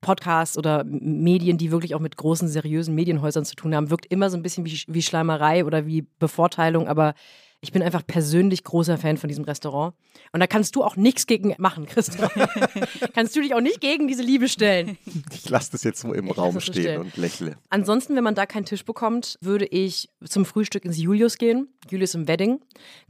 [0.00, 4.30] Podcasts oder Medien, die wirklich auch mit großen, seriösen Medienhäusern zu tun haben, wirkt immer
[4.30, 7.14] so ein bisschen wie, wie Schleimerei oder wie Bevorteilung, aber
[7.60, 9.94] ich bin einfach persönlich großer Fan von diesem Restaurant.
[10.32, 12.32] Und da kannst du auch nichts gegen machen, Christoph.
[13.14, 14.96] kannst du dich auch nicht gegen diese Liebe stellen.
[15.32, 17.00] ich lasse das jetzt so im Ich Raum stehen stehen.
[17.00, 17.56] und lächle.
[17.68, 21.68] Ansonsten, wenn man da keinen Tisch bekommt, würde ich zum Frühstück ins Julius gehen.
[21.90, 22.60] Julius im Wedding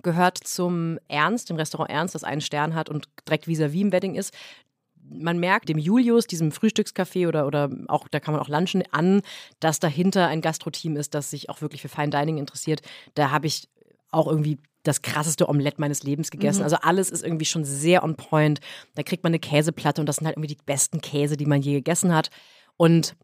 [0.03, 4.15] gehört zum Ernst, dem Restaurant Ernst, das einen Stern hat und direkt vis-à-vis im Wedding
[4.15, 4.33] ist.
[5.11, 9.23] Man merkt dem Julius, diesem Frühstückscafé oder, oder auch, da kann man auch lunchen, an,
[9.59, 12.83] dass dahinter ein Gastroteam ist, das sich auch wirklich für Fine Dining interessiert.
[13.15, 13.69] Da habe ich
[14.11, 16.63] auch irgendwie das krasseste Omelett meines Lebens gegessen.
[16.63, 18.61] Also alles ist irgendwie schon sehr on point.
[18.95, 21.61] Da kriegt man eine Käseplatte und das sind halt irgendwie die besten Käse, die man
[21.61, 22.31] je gegessen hat.
[22.77, 23.17] Und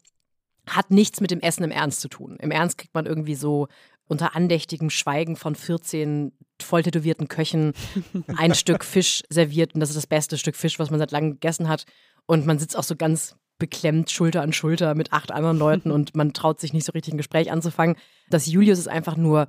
[0.67, 2.37] hat nichts mit dem Essen im Ernst zu tun.
[2.39, 3.67] Im Ernst kriegt man irgendwie so
[4.07, 6.31] unter andächtigem Schweigen von 14
[6.61, 7.73] voll tätowierten Köchen
[8.37, 11.31] ein Stück Fisch serviert und das ist das beste Stück Fisch, was man seit langem
[11.31, 11.85] gegessen hat.
[12.25, 16.15] Und man sitzt auch so ganz beklemmt Schulter an Schulter mit acht anderen Leuten und
[16.15, 17.95] man traut sich nicht so richtig ein Gespräch anzufangen.
[18.29, 19.47] Das Julius ist einfach nur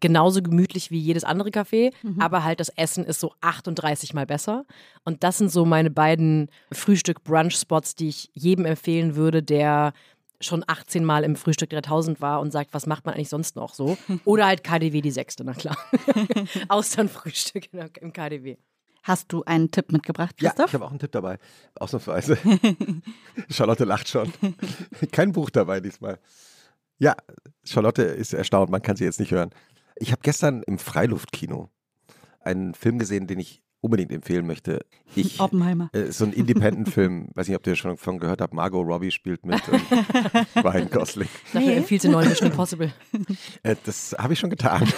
[0.00, 4.64] genauso gemütlich wie jedes andere Café, aber halt das Essen ist so 38 mal besser.
[5.04, 9.92] Und das sind so meine beiden Frühstück-Brunch-Spots, die ich jedem empfehlen würde, der
[10.40, 13.74] schon 18 Mal im Frühstück 3000 war und sagt, was macht man eigentlich sonst noch
[13.74, 13.96] so?
[14.24, 15.76] Oder halt KDW die sechste, na klar.
[16.68, 17.68] Austernfrühstück
[18.00, 18.56] im KDW.
[19.02, 20.68] Hast du einen Tipp mitgebracht, Ja, Christoph?
[20.68, 21.38] ich habe auch einen Tipp dabei.
[21.76, 22.36] Ausnahmsweise.
[23.50, 24.32] Charlotte lacht schon.
[25.12, 26.18] Kein Buch dabei diesmal.
[26.98, 27.16] Ja,
[27.64, 29.50] Charlotte ist erstaunt, man kann sie jetzt nicht hören.
[30.00, 31.70] Ich habe gestern im Freiluftkino
[32.40, 34.84] einen Film gesehen, den ich unbedingt empfehlen möchte.
[35.14, 35.90] Ich, Oppenheimer.
[35.92, 39.46] äh, so ein Independent-Film, weiß nicht, ob ihr schon von gehört habt, Margot Robbie spielt
[39.46, 39.82] mit und
[40.64, 41.28] Ryan Gosling.
[41.52, 42.92] Du empfiehlst den neuen Mission Impossible.
[43.62, 44.88] Äh, das habe ich schon getan.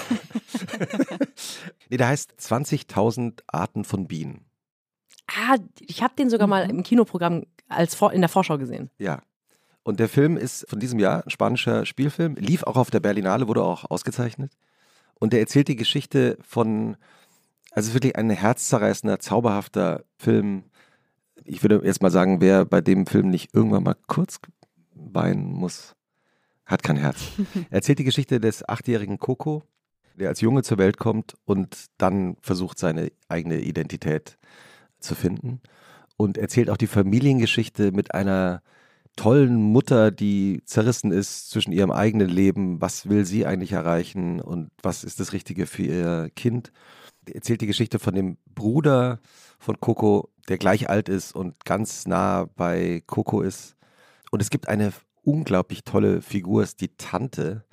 [1.90, 4.46] nee, der heißt 20.000 Arten von Bienen.
[5.26, 8.90] Ah, ich habe den sogar mal im Kinoprogramm als Vor in der Vorschau gesehen.
[8.98, 9.22] Ja.
[9.82, 13.48] Und der Film ist von diesem Jahr ein spanischer Spielfilm, lief auch auf der Berlinale,
[13.48, 14.52] wurde auch ausgezeichnet.
[15.20, 16.96] Und der erzählt die Geschichte von,
[17.70, 20.64] also wirklich ein herzzerreißender, zauberhafter Film.
[21.44, 24.40] Ich würde jetzt mal sagen, wer bei dem Film nicht irgendwann mal kurz
[24.94, 25.94] weinen muss,
[26.64, 27.18] hat kein Herz.
[27.54, 29.62] Er erzählt die Geschichte des achtjährigen Coco,
[30.14, 34.38] der als Junge zur Welt kommt und dann versucht, seine eigene Identität
[35.00, 35.60] zu finden.
[36.16, 38.62] Und erzählt auch die Familiengeschichte mit einer
[39.20, 44.70] tollen Mutter, die zerrissen ist zwischen ihrem eigenen Leben, was will sie eigentlich erreichen und
[44.82, 46.72] was ist das Richtige für ihr Kind.
[47.26, 49.20] Er erzählt die Geschichte von dem Bruder
[49.58, 53.76] von Coco, der gleich alt ist und ganz nah bei Coco ist.
[54.30, 54.90] Und es gibt eine
[55.22, 57.66] unglaublich tolle Figur, ist die Tante,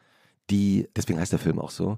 [0.50, 1.98] die, deswegen heißt der Film auch so,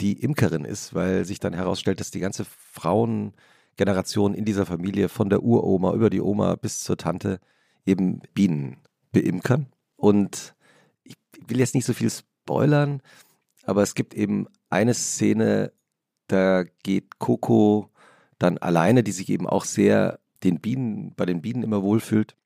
[0.00, 5.30] die Imkerin ist, weil sich dann herausstellt, dass die ganze Frauengeneration in dieser Familie von
[5.30, 7.38] der Uroma über die Oma bis zur Tante
[7.90, 8.76] eben Bienen
[9.12, 9.66] beimkern.
[9.96, 10.54] Und
[11.02, 11.16] ich
[11.46, 13.02] will jetzt nicht so viel spoilern,
[13.64, 15.72] aber es gibt eben eine Szene,
[16.28, 17.90] da geht Coco
[18.38, 22.36] dann alleine, die sich eben auch sehr den Bienen, bei den Bienen immer wohlfühlt,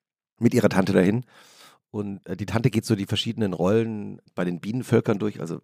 [0.40, 1.24] mit ihrer Tante dahin.
[1.90, 5.40] Und äh, die Tante geht so die verschiedenen Rollen bei den Bienenvölkern durch.
[5.40, 5.60] Also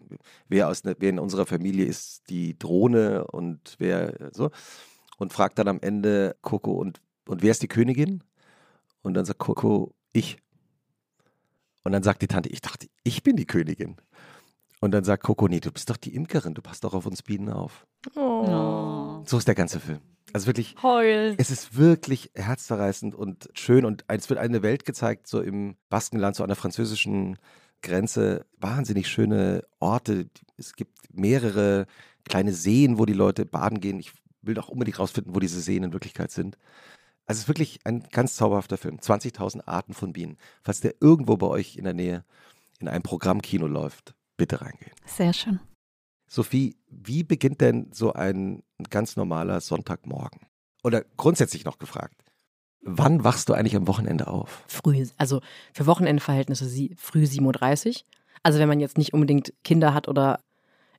[0.49, 4.51] wer, aus, ne- wer in unserer Familie ist die Drohne und wer äh, so.
[5.19, 8.23] Und fragt dann am Ende Coco, und, und wer ist die Königin?
[9.03, 10.39] Und dann sagt Coco, ich.
[11.85, 13.97] Und dann sagt die Tante, ich dachte, ich bin die Königin.
[14.81, 17.23] Und dann sagt Coco, nee, du bist doch die Imkerin, du passt doch auf uns
[17.23, 17.87] Bienen auf.
[18.17, 19.23] Oh.
[19.27, 20.01] So ist der ganze Film.
[20.33, 21.35] Also wirklich, Heul.
[21.39, 26.37] es ist wirklich herzzerreißend und schön und es wird eine Welt gezeigt, so im Baskenland,
[26.37, 27.37] so an der französischen
[27.83, 28.47] Grenze.
[28.59, 30.31] Wahnsinnig schöne Orte.
[30.57, 31.87] Es gibt mehrere
[32.25, 33.99] kleine Seen, wo die Leute baden gehen.
[33.99, 36.57] Ich will doch unbedingt rausfinden, wo diese Seen in Wirklichkeit sind.
[37.31, 38.97] Also es ist wirklich ein ganz zauberhafter Film.
[38.97, 40.37] 20.000 Arten von Bienen.
[40.65, 42.25] Falls der irgendwo bei euch in der Nähe
[42.81, 44.91] in einem Programmkino läuft, bitte reingehen.
[45.07, 45.61] Sehr schön.
[46.27, 50.41] Sophie, wie beginnt denn so ein ganz normaler Sonntagmorgen?
[50.83, 52.21] Oder grundsätzlich noch gefragt,
[52.81, 54.65] wann wachst du eigentlich am Wochenende auf?
[54.67, 55.41] Früh, also
[55.73, 57.95] für Wochenendverhältnisse sie, früh 7.30 Uhr.
[58.43, 60.41] Also wenn man jetzt nicht unbedingt Kinder hat oder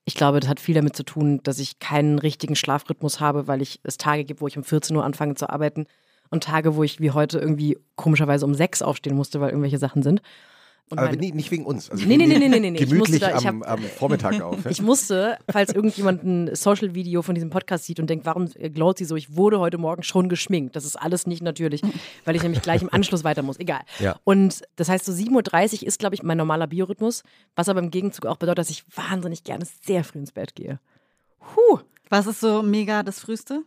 [0.05, 3.61] Ich glaube, das hat viel damit zu tun, dass ich keinen richtigen Schlafrhythmus habe, weil
[3.61, 5.87] ich es Tage gibt, wo ich um 14 Uhr anfange zu arbeiten
[6.31, 10.01] und Tage, wo ich wie heute irgendwie komischerweise um sechs aufstehen musste, weil irgendwelche Sachen
[10.01, 10.21] sind.
[10.89, 11.89] Und Aber mein- nie, nicht wegen uns.
[11.89, 12.67] Also Nee, nee, nee, nee, nee, nee.
[12.77, 14.65] Ich Gemütlich musste da- ich am, am Vormittag auf.
[14.65, 14.71] ja?
[14.71, 19.05] Ich musste, falls irgendjemand ein Social-Video von diesem Podcast sieht und denkt, warum glowt sie
[19.05, 20.75] so, ich wurde heute Morgen schon geschminkt.
[20.75, 21.81] Das ist alles nicht natürlich,
[22.25, 23.57] weil ich nämlich gleich im Anschluss weiter muss.
[23.57, 23.79] Egal.
[23.99, 24.17] Ja.
[24.25, 27.23] Und das heißt, so 7.30 Uhr ist, glaube ich, mein normaler Biorhythmus,
[27.55, 30.79] was aber im Gegenzug auch bedeutet, dass ich wahnsinnig gerne sehr früh ins Bett gehe.
[31.39, 31.79] Puh.
[32.09, 33.61] Was ist so mega das Frühste?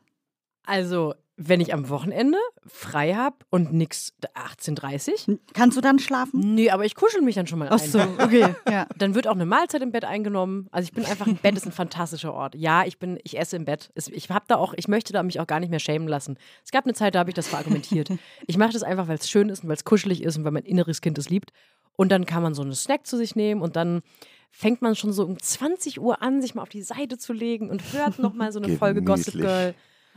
[0.66, 6.55] Also, wenn ich am Wochenende frei habe und nix 18.30 Kannst du dann schlafen?
[6.55, 7.91] Nee, aber ich kuschel mich dann schon mal Ach ein.
[7.91, 8.55] so, okay.
[8.70, 8.87] Ja.
[8.97, 10.68] Dann wird auch eine Mahlzeit im Bett eingenommen.
[10.70, 12.55] Also ich bin einfach, ein Bett ist ein fantastischer Ort.
[12.55, 13.91] Ja, ich bin, ich esse im Bett.
[14.12, 16.39] Ich habe da auch, ich möchte da mich auch gar nicht mehr schämen lassen.
[16.64, 18.11] Es gab eine Zeit, da habe ich das verargumentiert.
[18.47, 20.53] Ich mache das einfach, weil es schön ist und weil es kuschelig ist und weil
[20.53, 21.51] mein inneres Kind es liebt.
[21.97, 24.03] Und dann kann man so einen Snack zu sich nehmen und dann
[24.51, 27.70] fängt man schon so um 20 Uhr an, sich mal auf die Seite zu legen
[27.70, 29.35] und hört noch mal so eine Folge Gossip.
[29.35, 29.74] Girl.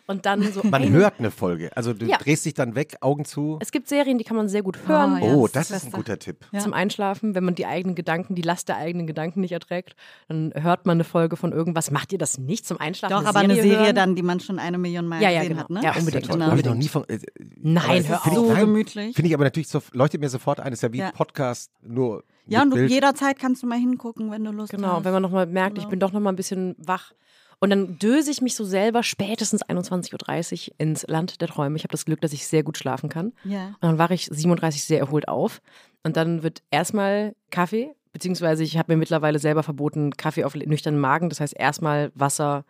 [0.09, 0.61] Und dann so.
[0.63, 1.69] Man hört eine Folge.
[1.75, 2.17] Also du Ja.
[2.17, 3.57] drehst dich dann weg, Augen zu.
[3.61, 5.15] Es gibt Serien, die kann man sehr gut hören.
[5.15, 5.33] Ah, ja.
[5.33, 5.97] oh, das das ist ist ein besser.
[5.97, 6.45] guter Tipp.
[6.53, 6.59] Ja.
[6.61, 9.95] zum Einschlafen, wenn man die eigenen Gedanken, die Last der eigenen Gedanken nicht erträgt,
[10.29, 11.91] dann hört man eine Folge von irgendwas.
[11.91, 13.13] Macht ihr das nicht zum Einschlafen?
[13.21, 13.95] Doch, aber eine Serie hören?
[13.95, 15.63] dann, die man schon eine Million Mal Ja, ja, gesehen genau.
[15.63, 15.81] hat, ne?
[15.83, 16.25] Ja, unbedingt.
[16.25, 16.33] Toll.
[16.35, 16.45] Genau.
[16.47, 17.03] Habe ich noch nie von.
[17.09, 17.19] Äh,
[17.61, 18.43] Nein, aber es hör find auf.
[18.43, 19.15] ich- So nein, gemütlich.
[19.15, 21.07] Finde ich aber natürlich, so, leuchtet mir sofort ein, ist ja wie Ja.
[21.07, 22.91] ein Podcast, nur Ja, mit und du, Bild.
[22.91, 25.03] jederzeit kannst du mal hingucken, wenn du Lust Genau, hast.
[25.03, 25.89] wenn man nochmal merkt, ich Genau.
[25.89, 27.11] bin doch nochmal ein bisschen wach.
[27.59, 31.75] Und dann döse ich mich so selber spätestens 21.30 Uhr ins Land der Träume.
[31.75, 33.33] Ich habe das Glück, dass ich sehr gut schlafen kann.
[33.43, 33.67] Ja.
[33.67, 35.61] Und dann wache ich 37 sehr erholt auf.
[36.03, 41.01] Und dann wird erstmal Kaffee, beziehungsweise ich habe mir mittlerweile selber verboten, Kaffee auf nüchternen
[41.01, 41.29] Magen.
[41.29, 42.63] Das heißt erstmal Wasser,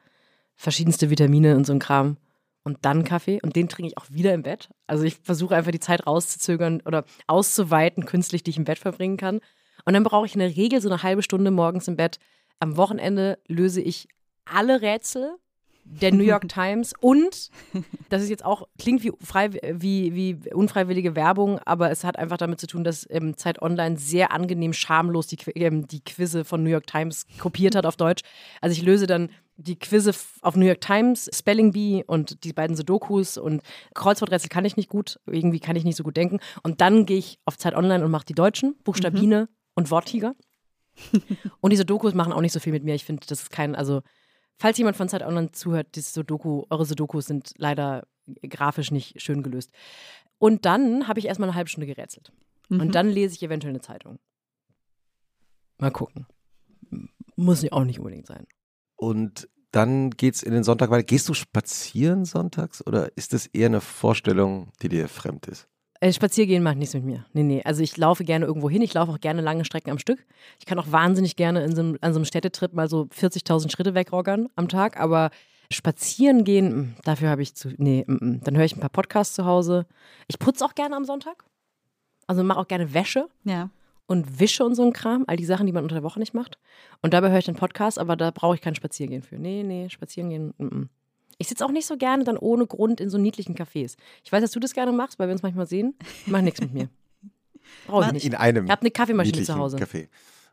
[0.56, 2.16] verschiedenste Vitamine und so ein Kram.
[2.64, 3.40] Und dann Kaffee.
[3.44, 4.70] Und den trinke ich auch wieder im Bett.
[4.88, 9.18] Also ich versuche einfach die Zeit rauszuzögern oder auszuweiten, künstlich, die ich im Bett verbringen
[9.18, 9.42] kann.
[9.84, 12.20] Und dann brauche ich in der Regel so eine halbe Stunde morgens im Bett.
[12.60, 14.08] Am Wochenende löse ich
[14.54, 15.38] alle Rätsel
[15.84, 17.50] der New York Times und
[18.10, 22.38] das ist jetzt auch, klingt wie, frei, wie, wie unfreiwillige Werbung, aber es hat einfach
[22.38, 26.64] damit zu tun, dass ähm, Zeit Online sehr angenehm schamlos die, ähm, die Quizze von
[26.64, 28.24] New York Times kopiert hat auf Deutsch.
[28.62, 32.76] Also ich löse dann die Quizze auf New York Times, Spelling Bee und die beiden
[32.76, 33.64] Sudokus und
[33.96, 36.40] Kreuzworträtsel kann ich nicht gut, irgendwie kann ich nicht so gut denken.
[36.62, 40.36] Und dann gehe ich auf Zeit Online und mache die Deutschen, Buchstabine und Worttiger.
[41.60, 42.94] und diese Dokus machen auch nicht so viel mit mir.
[42.94, 44.02] Ich finde, das ist kein, also
[44.58, 48.08] Falls jemand von Zeit Online zuhört, dieses Sudoku, eure Sudokus sind leider
[48.42, 49.72] grafisch nicht schön gelöst.
[50.40, 52.32] Und dann habe ich erstmal eine halbe Stunde gerätselt.
[52.70, 52.82] Mhm.
[52.82, 54.20] Und dann lese ich eventuell eine Zeitung.
[55.78, 56.26] Mal gucken.
[57.36, 58.48] Muss ja auch nicht unbedingt sein.
[58.96, 61.04] Und dann geht's in den Sonntag weiter.
[61.04, 65.68] Gehst du spazieren sonntags oder ist das eher eine Vorstellung, die dir fremd ist?
[66.00, 67.26] Äh, Spaziergehen macht nichts mit mir.
[67.34, 67.62] Nee, nee.
[67.64, 68.82] Also ich laufe gerne irgendwo hin.
[68.82, 70.26] Ich laufe auch gerne lange Strecken am Stück.
[70.60, 73.72] Ich kann auch wahnsinnig gerne in so einem, an so einem Städtetrip mal so 40.000
[73.72, 75.00] Schritte wegroggern am Tag.
[75.00, 75.32] Aber
[75.72, 77.74] spazieren gehen, mm, dafür habe ich zu.
[77.78, 78.42] Nee, mm, mm.
[78.44, 79.86] dann höre ich ein paar Podcasts zu Hause.
[80.28, 81.44] Ich putze auch gerne am Sonntag.
[82.28, 83.70] Also mache auch gerne Wäsche Ja.
[84.06, 85.24] und wische und so ein Kram.
[85.28, 86.58] All die Sachen, die man unter der Woche nicht macht.
[87.02, 89.38] Und dabei höre ich den Podcast, aber da brauche ich kein Spaziergehen für.
[89.38, 90.90] Nee, nee, spazieren gehen.
[91.38, 93.96] Ich sitze auch nicht so gerne dann ohne Grund in so niedlichen Cafés.
[94.24, 95.96] Ich weiß, dass du das gerne machst, weil wir uns manchmal sehen.
[96.26, 96.90] Mach nichts mit mir.
[97.86, 98.26] Brauche ich nicht.
[98.26, 99.78] In einem Ich habe eine Kaffeemaschine zu Hause.
[99.78, 100.08] Café.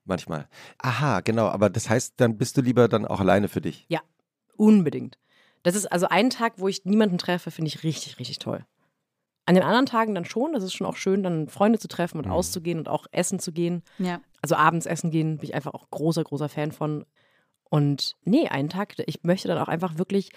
[0.04, 0.46] Manchmal.
[0.78, 1.46] Aha, genau.
[1.46, 3.86] Aber das heißt, dann bist du lieber dann auch alleine für dich.
[3.88, 4.00] Ja,
[4.56, 5.18] unbedingt.
[5.62, 8.66] Das ist also ein Tag, wo ich niemanden treffe, finde ich richtig, richtig toll.
[9.46, 10.52] An den anderen Tagen dann schon.
[10.52, 12.32] Das ist schon auch schön, dann Freunde zu treffen und Mhm.
[12.32, 13.82] auszugehen und auch essen zu gehen.
[13.98, 14.20] Ja.
[14.42, 17.06] Also abends essen gehen, bin ich einfach auch großer, großer Fan von.
[17.70, 20.30] Und nee, einen Tag, ich möchte dann auch einfach wirklich,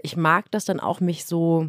[0.00, 1.68] ich mag das dann auch, mich so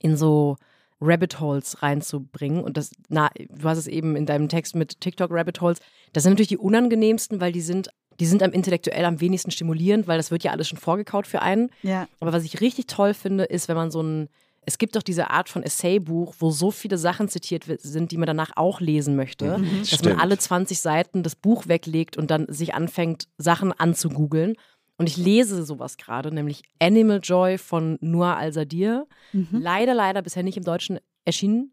[0.00, 0.56] in so
[1.00, 2.62] Rabbit Holes reinzubringen.
[2.62, 5.80] Und das, na, du hast es eben in deinem Text mit TikTok Rabbit Holes.
[6.12, 10.06] Das sind natürlich die unangenehmsten, weil die sind, die sind am intellektuell am wenigsten stimulierend,
[10.06, 11.70] weil das wird ja alles schon vorgekaut für einen.
[11.82, 12.08] Ja.
[12.20, 14.28] Aber was ich richtig toll finde, ist, wenn man so ein,
[14.64, 18.26] es gibt doch diese Art von Essaybuch, wo so viele Sachen zitiert sind, die man
[18.26, 19.78] danach auch lesen möchte, Mhm.
[19.80, 20.04] dass Stimmt.
[20.04, 24.54] man alle 20 Seiten das Buch weglegt und dann sich anfängt, Sachen anzugoogeln.
[24.98, 29.06] Und ich lese sowas gerade, nämlich Animal Joy von Noir Al-Sadir.
[29.32, 29.48] Mhm.
[29.50, 31.72] Leider, leider bisher nicht im Deutschen erschienen.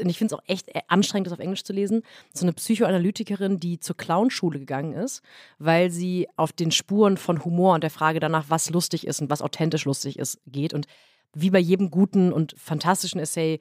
[0.00, 2.02] Und ich finde es auch echt äh, anstrengend, das auf Englisch zu lesen.
[2.32, 5.20] So eine Psychoanalytikerin, die zur Clownschule gegangen ist,
[5.58, 9.30] weil sie auf den Spuren von Humor und der Frage danach, was lustig ist und
[9.30, 10.72] was authentisch lustig ist, geht.
[10.72, 10.86] Und
[11.34, 13.60] wie bei jedem guten und fantastischen Essay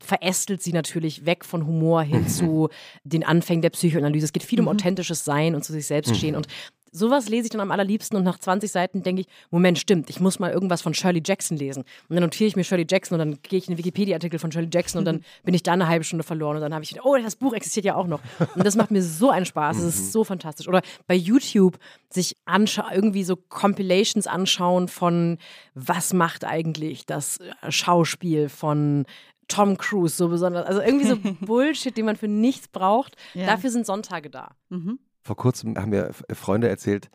[0.00, 2.68] verästelt sie natürlich weg von Humor hin zu
[3.04, 4.26] den Anfängen der Psychoanalyse.
[4.26, 6.36] Es geht viel um authentisches Sein und zu sich selbst stehen.
[6.36, 6.46] Und
[6.94, 10.20] sowas lese ich dann am allerliebsten und nach 20 Seiten denke ich, Moment, stimmt, ich
[10.20, 11.84] muss mal irgendwas von Shirley Jackson lesen.
[12.08, 14.52] Und dann notiere ich mir Shirley Jackson und dann gehe ich in den Wikipedia-Artikel von
[14.52, 17.04] Shirley Jackson und dann bin ich da eine halbe Stunde verloren und dann habe ich,
[17.04, 18.20] oh, das Buch existiert ja auch noch.
[18.54, 20.68] Und das macht mir so einen Spaß, es ist so fantastisch.
[20.68, 21.78] Oder bei YouTube
[22.10, 25.38] sich irgendwie so Compilations anschauen von,
[25.74, 29.04] was macht eigentlich das Schauspiel von
[29.48, 30.66] Tom Cruise so besonders.
[30.66, 33.16] Also irgendwie so Bullshit, den man für nichts braucht.
[33.34, 33.46] Ja.
[33.46, 34.52] Dafür sind Sonntage da.
[34.68, 34.98] Mhm.
[35.24, 37.10] Vor kurzem haben mir F- Freunde erzählt,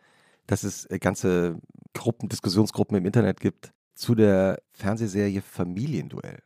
[0.46, 1.60] dass es äh, ganze
[1.94, 6.42] Gruppen, Diskussionsgruppen im Internet gibt zu der Fernsehserie Familienduell.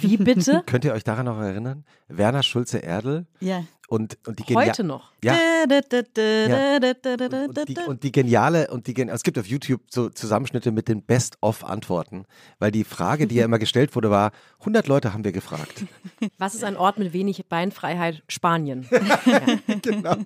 [0.00, 0.62] Wie bitte?
[0.66, 1.84] Könnt ihr euch daran noch erinnern?
[2.08, 3.64] Werner Schulze-Erdel Ja.
[3.88, 5.12] und, und die Heute noch.
[5.22, 5.34] Ja.
[5.34, 6.76] Ja.
[7.46, 10.88] Und die, und die geniale, und die, gen- es gibt auf YouTube so Zusammenschnitte mit
[10.88, 12.24] den Best-of-Antworten,
[12.58, 15.84] weil die Frage, die ja immer gestellt wurde, war, 100 Leute haben wir gefragt.
[16.38, 18.22] Was ist ein Ort mit wenig Beinfreiheit?
[18.28, 18.88] Spanien.
[19.82, 20.16] genau.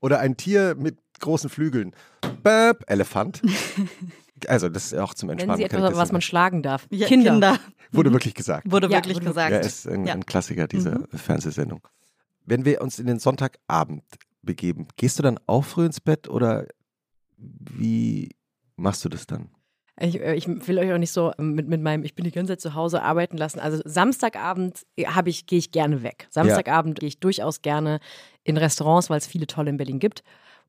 [0.00, 1.92] Oder ein Tier mit großen Flügeln.
[2.42, 3.42] Böp, Elefant.
[4.48, 5.58] Also das ist auch zum Nennen Entspannen.
[5.62, 6.86] Sie kann ich etwas, was man schlagen darf.
[6.90, 7.32] Ja, Kinder.
[7.32, 7.58] Kinder.
[7.92, 8.70] Wurde wirklich gesagt.
[8.70, 9.50] Wurde Ja, wirklich wurde- gesagt.
[9.52, 10.14] Ja, ist ein, Ja.
[10.14, 11.06] ein Klassiker dieser Mhm.
[11.14, 11.80] Fernsehsendung.
[12.46, 14.02] Wenn wir uns in den Sonntagabend
[14.42, 16.66] begeben, gehst du dann auch früh ins Bett oder
[17.36, 18.30] wie
[18.76, 19.48] machst du das dann?
[19.98, 22.52] Ich, äh, ich will euch auch nicht so mit, mit meinem, ich bin die ganze
[22.52, 23.60] Zeit zu Hause arbeiten lassen.
[23.60, 26.26] Also Samstagabend habe ich, gehe ich gerne weg.
[26.30, 28.00] Samstagabend gehe ich durchaus gerne
[28.42, 30.22] in Restaurants, weil es viele tolle in Berlin gibt.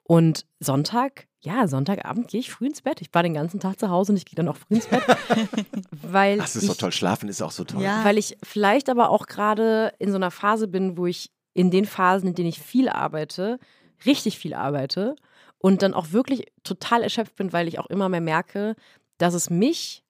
[0.03, 3.01] Und Sonntag, ja, Sonntagabend gehe ich früh ins Bett.
[3.01, 5.03] Ich war den ganzen Tag zu Hause und ich gehe dann auch früh ins Bett.
[5.91, 6.91] weil Das ist ich, so toll.
[6.91, 7.81] Schlafen ist auch so toll.
[7.81, 8.05] Ja.
[8.05, 11.85] Weil ich vielleicht aber auch gerade in so einer Phase bin, wo ich in den
[11.85, 13.59] Phasen, in denen ich viel arbeite,
[14.05, 15.15] richtig viel arbeite
[15.57, 18.75] und dann auch wirklich total erschöpft bin, weil ich auch immer mehr merke,
[19.17, 20.03] dass es mich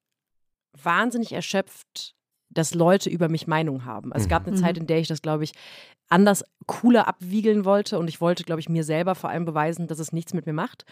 [0.81, 2.15] wahnsinnig erschöpft,
[2.53, 4.11] dass Leute über mich Meinung haben.
[4.13, 4.61] Also es gab eine Mhm.
[4.61, 5.53] Zeit, in der ich das, glaube ich,
[6.09, 9.99] anders cooler abwiegeln wollte und ich wollte, glaube ich, mir selber vor allem beweisen, dass
[9.99, 10.85] es nichts mit mir macht.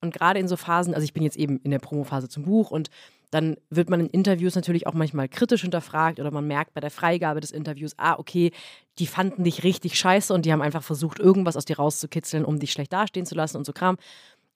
[0.00, 2.70] Und gerade in so Phasen, also ich bin jetzt eben in der Promophase zum Buch
[2.70, 2.90] und
[3.30, 6.90] dann wird man in Interviews natürlich auch manchmal kritisch hinterfragt oder man merkt bei der
[6.90, 8.52] Freigabe des Interviews, ah, okay,
[8.98, 12.58] die fanden dich richtig scheiße und die haben einfach versucht, irgendwas aus dir rauszukitzeln, um
[12.58, 13.96] dich schlecht dastehen zu lassen und so Kram.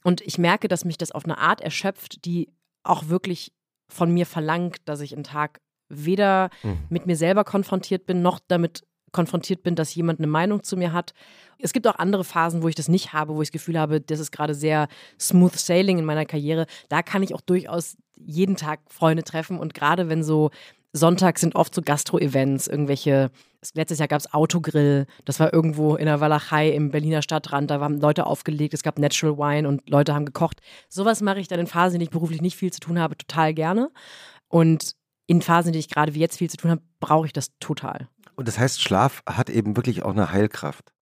[0.04, 2.50] Und ich merke, dass mich das auf eine Art erschöpft, die
[2.84, 3.52] auch wirklich
[3.88, 6.78] von mir verlangt, dass ich einen Tag weder Mhm.
[6.88, 10.92] mit mir selber konfrontiert bin, noch damit konfrontiert bin, dass jemand eine Meinung zu mir
[10.92, 11.14] hat.
[11.58, 14.00] Es gibt auch andere Phasen, wo ich das nicht habe, wo ich das Gefühl habe,
[14.00, 14.86] das ist gerade sehr
[15.18, 16.66] smooth sailing in meiner Karriere.
[16.88, 20.50] Da kann ich auch durchaus jeden Tag Freunde treffen und gerade wenn so
[20.92, 23.30] Sonntag sind oft so Gastro-Events, irgendwelche,
[23.74, 27.78] letztes Jahr gab es Autogrill, das war irgendwo in der Walachei im Berliner Stadtrand, da
[27.80, 30.60] haben Leute aufgelegt, es gab Natural Wine und Leute haben gekocht.
[30.88, 33.16] Sowas mache ich dann in Phasen, in denen ich beruflich nicht viel zu tun habe,
[33.16, 33.90] total gerne.
[34.48, 34.94] Und
[35.28, 37.50] in Phasen, in denen ich gerade wie jetzt viel zu tun habe, brauche ich das
[37.60, 38.08] total.
[38.34, 40.92] Und das heißt, Schlaf hat eben wirklich auch eine Heilkraft.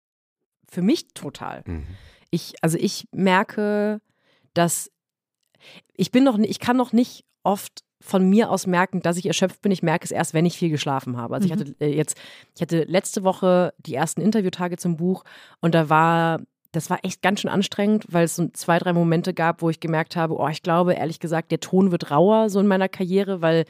[0.69, 1.63] Für mich total.
[1.65, 1.87] Mhm.
[2.31, 4.01] Ich, also ich merke,
[4.53, 4.91] dass
[5.95, 9.63] ich bin noch, ich kann noch nicht oft von mir aus merken, dass ich erschöpft
[9.63, 9.73] bin.
[9.73, 11.35] Ich merke es erst, wenn ich viel geschlafen habe.
[11.35, 11.61] Also ich Mhm.
[11.61, 12.17] hatte äh, jetzt,
[12.55, 15.23] ich hatte letzte Woche die ersten Interviewtage zum Buch
[15.61, 16.41] und da war,
[16.73, 19.81] das war echt ganz schön anstrengend, weil es so zwei, drei Momente gab, wo ich
[19.81, 23.41] gemerkt habe, oh, ich glaube, ehrlich gesagt, der Ton wird rauer so in meiner Karriere,
[23.41, 23.65] weil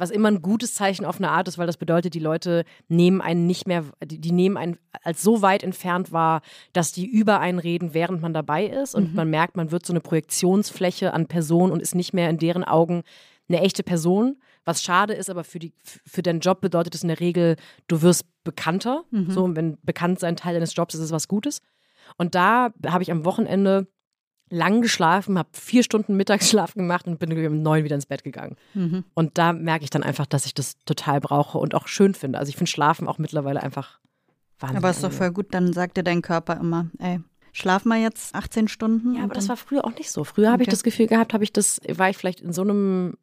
[0.00, 3.20] was immer ein gutes Zeichen auf eine Art ist, weil das bedeutet, die Leute nehmen
[3.20, 6.42] einen nicht mehr, die, die nehmen einen als so weit entfernt wahr,
[6.72, 8.94] dass die über einen reden, während man dabei ist.
[8.94, 9.16] Und Mhm.
[9.16, 12.64] man merkt, man wird so eine Projektionsfläche an Personen und ist nicht mehr in deren
[12.64, 13.02] Augen
[13.48, 14.36] eine echte Person.
[14.64, 17.56] Was schade ist, aber für, die, für deinen Job bedeutet es in der Regel,
[17.88, 19.04] du wirst bekannter.
[19.10, 19.30] Mhm.
[19.30, 21.60] So, und wenn bekannt sein Teil deines Jobs ist, ist es was Gutes.
[22.16, 23.86] Und da habe ich am Wochenende
[24.50, 28.56] lang geschlafen, habe vier Stunden Mittagsschlaf gemacht und bin um neun wieder ins Bett gegangen.
[28.74, 29.04] Mhm.
[29.14, 32.38] Und da merke ich dann einfach, dass ich das total brauche und auch schön finde.
[32.38, 34.00] Also ich finde Schlafen auch mittlerweile einfach
[34.58, 34.82] wahnsinnig.
[34.84, 37.20] Aber ist doch voll gut, dann sagt dir dein Körper immer, ey,
[37.52, 39.14] schlaf mal jetzt 18 Stunden.
[39.14, 40.24] Ja, aber das war früher auch nicht so.
[40.24, 40.74] Früher habe ich Okay.
[40.74, 43.14] das Gefühl gehabt, habe ich das, war ich vielleicht in so einem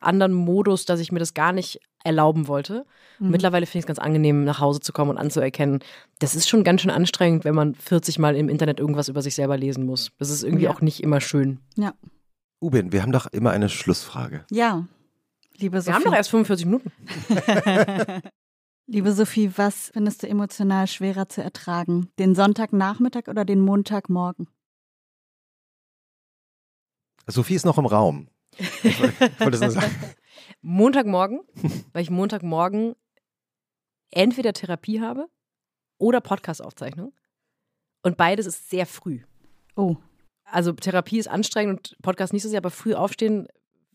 [0.00, 2.86] anderen Modus, dass ich mir das gar nicht erlauben wollte.
[3.18, 3.30] Mhm.
[3.30, 5.80] Mittlerweile finde ich es ganz angenehm, nach Hause zu kommen und anzuerkennen,
[6.18, 9.34] das ist schon ganz schön anstrengend, wenn man 40 Mal im Internet irgendwas über sich
[9.34, 10.10] selber lesen muss.
[10.18, 10.70] Das ist irgendwie Ja.
[10.70, 11.60] auch nicht immer schön.
[11.76, 11.92] Ja.
[12.60, 14.44] Ubin, wir haben doch immer eine Schlussfrage.
[14.50, 14.86] ja.
[15.56, 15.94] Liebe Wir Sophie.
[15.94, 16.90] haben doch erst 45 Minuten.
[18.86, 22.08] Liebe Sophie, was findest du emotional schwerer zu ertragen?
[22.18, 24.48] Den Sonntagnachmittag oder den Montagmorgen?
[27.26, 28.28] Sophie ist noch im Raum.
[28.82, 28.98] Ich
[29.38, 29.94] wollte es nur sagen.
[30.62, 31.40] Montagmorgen,
[31.92, 32.94] weil ich Montagmorgen
[34.10, 35.28] entweder Therapie habe
[35.98, 37.12] oder Podcast-Aufzeichnung.
[38.02, 39.20] Und beides ist sehr früh.
[39.76, 39.96] Oh,
[40.44, 43.46] Also Therapie ist anstrengend und Podcast nicht so sehr, aber früh aufstehen,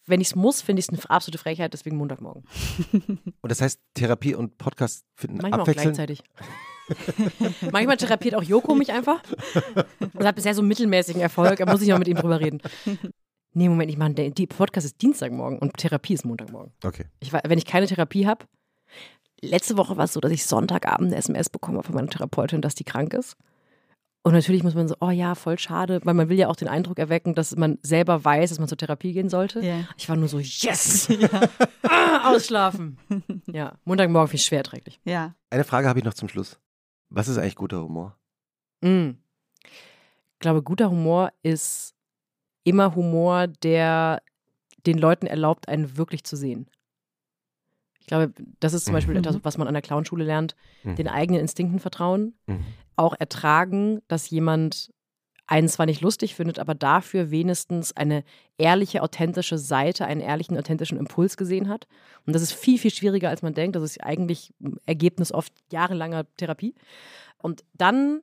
[0.05, 2.43] wenn ich es muss, finde ich es eine absolute Frechheit, deswegen Montagmorgen.
[3.41, 6.21] Und das heißt, Therapie und Podcast finden Manchmal auch gleichzeitig.
[7.71, 9.23] Manchmal therapiert auch Joko mich einfach.
[10.13, 11.57] Und hat bisher so einen mittelmäßigen Erfolg.
[11.57, 12.61] Da muss ich noch mit ihm drüber reden.
[13.55, 16.73] Nee, Moment, ich meine, die Podcast ist Dienstagmorgen und Therapie ist Montagmorgen.
[16.83, 17.05] Okay.
[17.21, 18.45] Ich, wenn ich keine Therapie habe,
[19.41, 22.61] letzte Woche war es so, dass ich Sonntagabend eine SMS bekommen habe von meiner Therapeutin,
[22.61, 23.37] dass die krank ist.
[24.23, 26.67] Und natürlich muss man so, oh ja, voll schade, weil man will ja auch den
[26.67, 29.61] Eindruck erwecken, dass man selber weiß, dass man zur Therapie gehen sollte.
[29.61, 29.87] Yeah.
[29.95, 31.07] Ich war nur so, yes!
[31.83, 32.97] ah, ausschlafen.
[33.45, 34.99] ja, Montagmorgen finde ich schwer erträglich.
[35.05, 35.33] Ja.
[35.49, 36.59] Eine Frage habe ich noch zum Schluss.
[37.09, 38.17] Was ist eigentlich guter Humor?
[38.81, 39.11] Mm.
[39.63, 41.94] Ich glaube, guter Humor ist
[42.65, 44.21] immer Humor, der
[44.85, 46.67] den Leuten erlaubt, einen wirklich zu sehen.
[48.01, 48.97] Ich glaube, das ist zum Mhm.
[48.97, 49.19] Beispiel Mhm.
[49.21, 50.95] etwas, was man an der Clownschule lernt, Mhm.
[50.95, 52.65] den eigenen Instinkten vertrauen, Mhm.
[52.97, 54.91] auch ertragen, dass jemand
[55.47, 58.23] einen zwar nicht lustig findet, aber dafür wenigstens eine
[58.57, 61.87] ehrliche, authentische Seite, einen ehrlichen, authentischen Impuls gesehen hat.
[62.25, 63.75] Und das ist viel, viel schwieriger, als man denkt.
[63.75, 66.73] Das ist eigentlich ein Ergebnis oft jahrelanger Therapie.
[67.37, 68.21] Und dann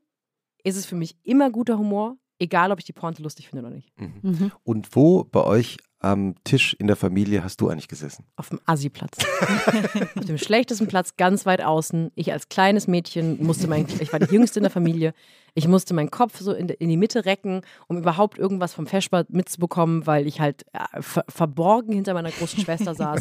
[0.64, 3.74] ist es für mich immer guter Humor, egal ob ich die Pointe lustig finde oder
[3.74, 3.88] nicht.
[3.98, 4.12] Mhm.
[4.22, 4.52] Mhm.
[4.64, 8.24] Und wo bei euch am Tisch in der Familie hast du eigentlich gesessen?
[8.34, 9.18] Auf dem Assi-Platz.
[10.16, 12.10] Auf dem schlechtesten Platz, ganz weit außen.
[12.16, 15.14] Ich als kleines Mädchen musste mein, ich war die Jüngste in der Familie.
[15.54, 19.26] Ich musste meinen Kopf so in, in die Mitte recken, um überhaupt irgendwas vom Feschbar
[19.28, 23.20] mitzubekommen, weil ich halt äh, ver verborgen hinter meiner großen Schwester saß.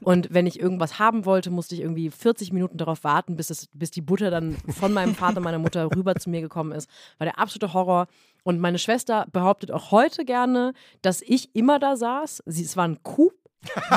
[0.00, 3.68] Und wenn ich irgendwas haben wollte, musste ich irgendwie 40 Minuten darauf warten, bis, es,
[3.72, 6.90] bis die Butter dann von meinem Vater und meiner Mutter rüber zu mir gekommen ist.
[7.18, 8.08] War der absolute Horror.
[8.48, 10.72] Und meine Schwester behauptet auch heute gerne,
[11.02, 12.44] dass ich immer da saß.
[12.46, 13.34] Sie, es war ein Coup.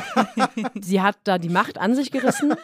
[0.82, 2.56] Sie hat da die Macht an sich gerissen.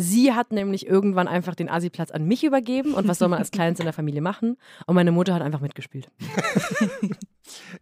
[0.00, 2.94] Sie hat nämlich irgendwann einfach den Asi-Platz an mich übergeben.
[2.94, 4.56] Und was soll man als Kleinste in der Familie machen?
[4.86, 6.08] Und meine Mutter hat einfach mitgespielt.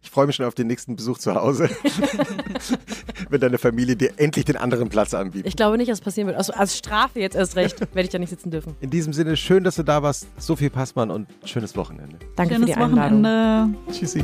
[0.01, 1.69] Ich freue mich schon auf den nächsten Besuch zu Hause,
[3.29, 5.45] wenn deine Familie dir endlich den anderen Platz anbietet.
[5.45, 6.37] Ich glaube nicht, dass es passieren wird.
[6.37, 8.77] Also als Strafe jetzt erst recht, werde ich da nicht sitzen dürfen.
[8.79, 10.27] In diesem Sinne, schön, dass du da warst.
[10.41, 12.17] Sophie Passmann und schönes Wochenende.
[12.37, 13.23] Danke Schönes für die Einladung.
[13.23, 13.77] Wochenende.
[13.91, 14.23] Tschüssi.